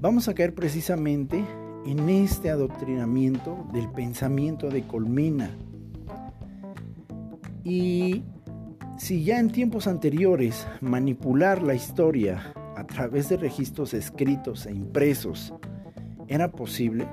vamos 0.00 0.26
a 0.26 0.32
caer 0.32 0.54
precisamente 0.54 1.44
en 1.84 2.08
este 2.08 2.48
adoctrinamiento 2.48 3.68
del 3.74 3.90
pensamiento 3.90 4.70
de 4.70 4.86
colmena. 4.86 5.50
Y 7.62 8.24
si 8.96 9.22
ya 9.22 9.38
en 9.38 9.50
tiempos 9.50 9.86
anteriores 9.86 10.66
manipular 10.80 11.62
la 11.62 11.74
historia 11.74 12.54
a 12.74 12.86
través 12.86 13.28
de 13.28 13.36
registros 13.36 13.92
escritos 13.92 14.64
e 14.64 14.72
impresos 14.72 15.52
era 16.26 16.50
posible, 16.50 17.06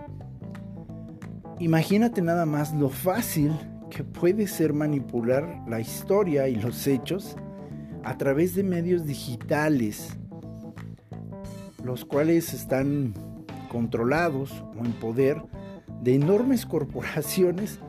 imagínate 1.60 2.22
nada 2.22 2.46
más 2.46 2.74
lo 2.74 2.88
fácil 2.88 3.52
que 3.94 4.04
puede 4.04 4.48
ser 4.48 4.74
manipular 4.74 5.64
la 5.68 5.80
historia 5.80 6.48
y 6.48 6.56
los 6.56 6.88
hechos 6.88 7.36
a 8.04 8.18
través 8.18 8.56
de 8.56 8.64
medios 8.64 9.06
digitales, 9.06 10.18
los 11.84 12.04
cuales 12.04 12.54
están 12.54 13.14
controlados 13.70 14.64
o 14.76 14.84
en 14.84 14.94
poder 14.94 15.42
de 16.02 16.16
enormes 16.16 16.66
corporaciones 16.66 17.80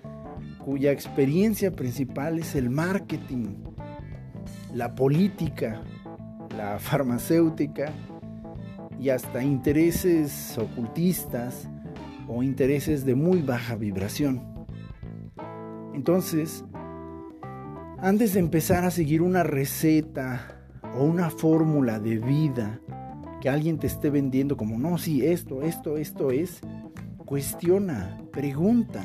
cuya 0.63 0.93
experiencia 0.93 1.73
principal 1.73 2.39
es 2.39 2.55
el 2.55 2.69
marketing, 2.69 3.57
la 4.75 4.95
política, 4.95 5.83
la 6.57 6.79
farmacéutica 6.79 7.93
y 9.01 9.09
hasta 9.09 9.43
intereses 9.43 10.57
ocultistas 10.59 11.69
o 12.29 12.43
intereses 12.43 13.05
de 13.05 13.15
muy 13.15 13.41
baja 13.41 13.75
vibración. 13.75 14.54
Entonces, 15.95 16.65
antes 17.99 18.35
de 18.35 18.41
empezar 18.41 18.85
a 18.85 18.91
seguir 18.91 19.23
una 19.23 19.43
receta 19.45 20.67
o 20.95 21.05
una 21.05 21.31
fórmula 21.31 22.01
de 22.01 22.19
vida 22.19 22.81
que 23.41 23.49
alguien 23.49 23.79
te 23.79 23.87
esté 23.87 24.11
vendiendo 24.11 24.57
como, 24.57 24.79
no, 24.79 24.99
sí, 24.99 25.25
esto, 25.25 25.63
esto, 25.63 25.97
esto 25.97 26.31
es, 26.31 26.61
cuestiona, 27.25 28.21
pregunta. 28.33 29.03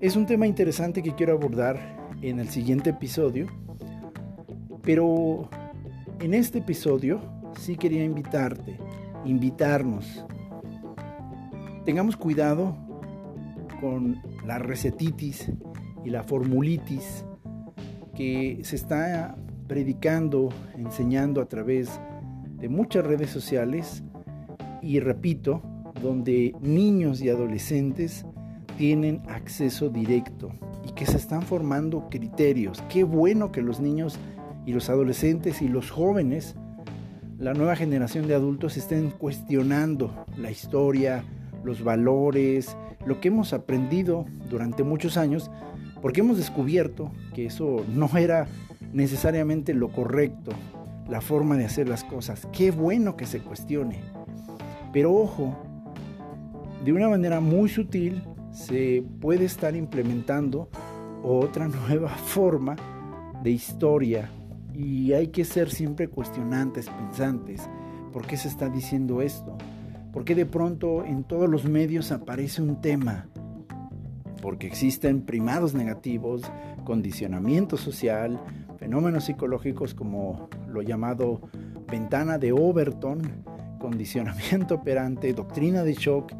Es 0.00 0.16
un 0.16 0.26
tema 0.26 0.46
interesante 0.46 1.02
que 1.02 1.14
quiero 1.14 1.32
abordar 1.32 1.78
en 2.22 2.38
el 2.38 2.48
siguiente 2.48 2.90
episodio, 2.90 3.48
pero 4.82 5.48
en 6.20 6.34
este 6.34 6.58
episodio 6.58 7.20
sí 7.58 7.76
quería 7.76 8.04
invitarte, 8.04 8.78
invitarnos. 9.24 10.24
Tengamos 11.84 12.16
cuidado 12.16 12.76
con 13.80 14.22
la 14.46 14.58
recetitis 14.58 15.50
y 16.04 16.10
la 16.10 16.22
formulitis 16.22 17.24
que 18.14 18.60
se 18.62 18.76
está 18.76 19.36
predicando, 19.66 20.50
enseñando 20.76 21.40
a 21.40 21.46
través 21.46 22.00
de 22.58 22.68
muchas 22.68 23.04
redes 23.04 23.30
sociales 23.30 24.02
y 24.82 25.00
repito, 25.00 25.62
donde 26.02 26.54
niños 26.60 27.22
y 27.22 27.30
adolescentes 27.30 28.26
tienen 28.76 29.22
acceso 29.28 29.88
directo 29.88 30.50
y 30.86 30.92
que 30.92 31.06
se 31.06 31.16
están 31.16 31.42
formando 31.42 32.08
criterios. 32.10 32.82
Qué 32.88 33.04
bueno 33.04 33.52
que 33.52 33.62
los 33.62 33.80
niños 33.80 34.18
y 34.66 34.72
los 34.72 34.90
adolescentes 34.90 35.62
y 35.62 35.68
los 35.68 35.90
jóvenes, 35.90 36.56
la 37.38 37.54
nueva 37.54 37.76
generación 37.76 38.26
de 38.26 38.34
adultos 38.34 38.76
estén 38.76 39.10
cuestionando 39.10 40.24
la 40.36 40.50
historia, 40.50 41.24
los 41.64 41.82
valores, 41.82 42.76
lo 43.06 43.20
que 43.20 43.28
hemos 43.28 43.52
aprendido 43.52 44.26
durante 44.50 44.84
muchos 44.84 45.16
años, 45.16 45.50
porque 46.00 46.20
hemos 46.20 46.36
descubierto 46.36 47.10
que 47.34 47.46
eso 47.46 47.84
no 47.94 48.08
era 48.16 48.46
necesariamente 48.92 49.74
lo 49.74 49.90
correcto, 49.90 50.52
la 51.08 51.20
forma 51.20 51.56
de 51.56 51.64
hacer 51.64 51.88
las 51.88 52.04
cosas. 52.04 52.46
Qué 52.52 52.70
bueno 52.70 53.16
que 53.16 53.26
se 53.26 53.40
cuestione. 53.40 54.00
Pero 54.92 55.14
ojo, 55.14 55.56
de 56.84 56.92
una 56.92 57.08
manera 57.08 57.40
muy 57.40 57.68
sutil 57.68 58.22
se 58.52 59.04
puede 59.20 59.46
estar 59.46 59.74
implementando 59.74 60.68
otra 61.22 61.68
nueva 61.88 62.10
forma 62.10 62.76
de 63.42 63.50
historia 63.50 64.30
y 64.72 65.12
hay 65.12 65.28
que 65.28 65.44
ser 65.44 65.70
siempre 65.70 66.08
cuestionantes, 66.08 66.88
pensantes. 66.88 67.68
¿Por 68.12 68.26
qué 68.26 68.36
se 68.36 68.48
está 68.48 68.68
diciendo 68.68 69.22
esto? 69.22 69.56
¿Por 70.14 70.24
de 70.24 70.46
pronto 70.46 71.04
en 71.04 71.24
todos 71.24 71.50
los 71.50 71.64
medios 71.64 72.12
aparece 72.12 72.62
un 72.62 72.80
tema? 72.80 73.26
Porque 74.40 74.68
existen 74.68 75.22
primados 75.22 75.74
negativos, 75.74 76.42
condicionamiento 76.84 77.76
social, 77.76 78.40
fenómenos 78.78 79.24
psicológicos 79.24 79.92
como 79.92 80.48
lo 80.68 80.82
llamado 80.82 81.40
ventana 81.90 82.38
de 82.38 82.52
Overton, 82.52 83.22
condicionamiento 83.80 84.76
operante, 84.76 85.32
doctrina 85.32 85.82
de 85.82 85.94
shock, 85.94 86.32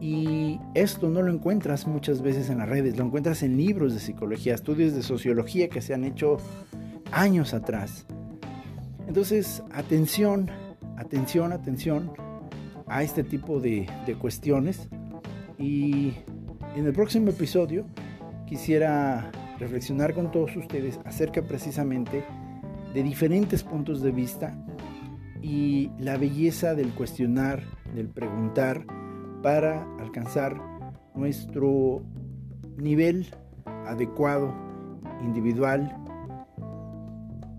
y 0.00 0.58
esto 0.74 1.08
no 1.08 1.22
lo 1.22 1.32
encuentras 1.32 1.86
muchas 1.86 2.22
veces 2.22 2.50
en 2.50 2.58
las 2.58 2.68
redes, 2.68 2.96
lo 2.96 3.04
encuentras 3.04 3.44
en 3.44 3.56
libros 3.56 3.94
de 3.94 4.00
psicología, 4.00 4.52
estudios 4.52 4.94
de 4.94 5.02
sociología 5.02 5.68
que 5.68 5.80
se 5.80 5.94
han 5.94 6.02
hecho 6.02 6.38
años 7.12 7.54
atrás. 7.54 8.04
Entonces, 9.06 9.62
atención, 9.72 10.50
atención, 10.96 11.52
atención 11.52 12.25
a 12.86 13.02
este 13.02 13.24
tipo 13.24 13.60
de, 13.60 13.86
cuestiones. 14.20 14.88
Y 15.58 16.14
en 16.74 16.86
el 16.86 16.92
próximo 16.92 17.30
episodio 17.30 17.86
quisiera 18.46 19.30
reflexionar 19.58 20.14
con 20.14 20.30
todos 20.30 20.54
ustedes 20.56 21.00
acerca 21.04 21.42
precisamente 21.42 22.24
de 22.92 23.02
diferentes 23.02 23.62
puntos 23.62 24.02
de 24.02 24.10
vista 24.12 24.56
y 25.42 25.90
la 25.98 26.16
belleza 26.16 26.74
del 26.74 26.90
cuestionar, 26.90 27.62
del 27.94 28.08
preguntar, 28.08 28.84
para 29.42 29.86
alcanzar 29.98 30.60
nuestro 31.14 32.02
nivel 32.76 33.26
adecuado, 33.86 34.54
individual 35.22 35.96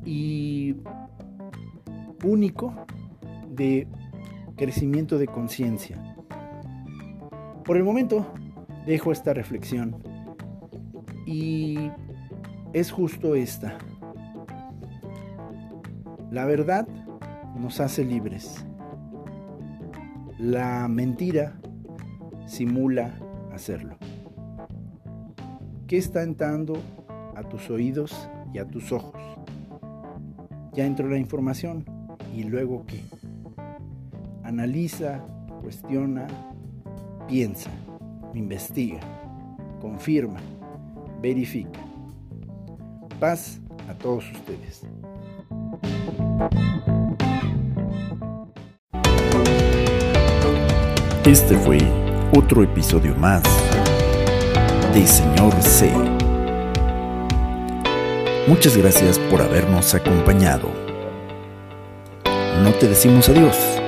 y 0.05 0.75
único 2.23 2.73
de 3.49 3.87
crecimiento 4.57 5.17
de 5.17 5.27
conciencia. 5.27 5.97
Por 7.63 7.77
el 7.77 7.83
momento 7.83 8.25
dejo 8.85 9.11
esta 9.11 9.33
reflexión 9.33 9.95
y 11.25 11.91
es 12.73 12.91
justo 12.91 13.35
esta. 13.35 13.77
La 16.31 16.45
verdad 16.45 16.87
nos 17.55 17.79
hace 17.79 18.03
libres. 18.03 18.65
La 20.39 20.87
mentira 20.87 21.59
simula 22.45 23.19
hacerlo. 23.53 23.97
¿Qué 25.87 25.97
está 25.97 26.23
entrando 26.23 26.77
a 27.35 27.43
tus 27.43 27.69
oídos 27.69 28.29
y 28.53 28.59
a 28.59 28.65
tus 28.65 28.91
ojos? 28.91 29.21
Ya 30.73 30.85
entró 30.85 31.07
la 31.07 31.17
información 31.17 31.85
y 32.35 32.43
luego 32.43 32.85
qué? 32.85 33.01
Analiza, 34.47 35.19
cuestiona, 35.61 36.25
piensa, 37.27 37.69
investiga, 38.33 38.99
confirma, 39.81 40.39
verifica. 41.21 41.81
Paz 43.19 43.59
a 43.89 43.93
todos 43.93 44.23
ustedes. 44.31 44.83
Este 51.25 51.57
fue 51.57 51.79
otro 52.33 52.63
episodio 52.63 53.13
más 53.15 53.43
de 54.93 55.05
Señor 55.05 55.61
C. 55.61 55.91
Muchas 58.47 58.77
gracias 58.77 59.19
por 59.19 59.41
habernos 59.41 59.93
acompañado. 59.93 60.69
No 62.63 62.71
te 62.79 62.87
decimos 62.87 63.27
adiós 63.27 63.81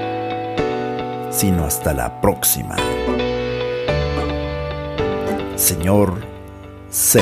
sino 1.39 1.63
hasta 1.63 1.93
la 1.93 2.19
próxima. 2.19 2.75
Señor 5.55 6.21
C. 6.89 7.21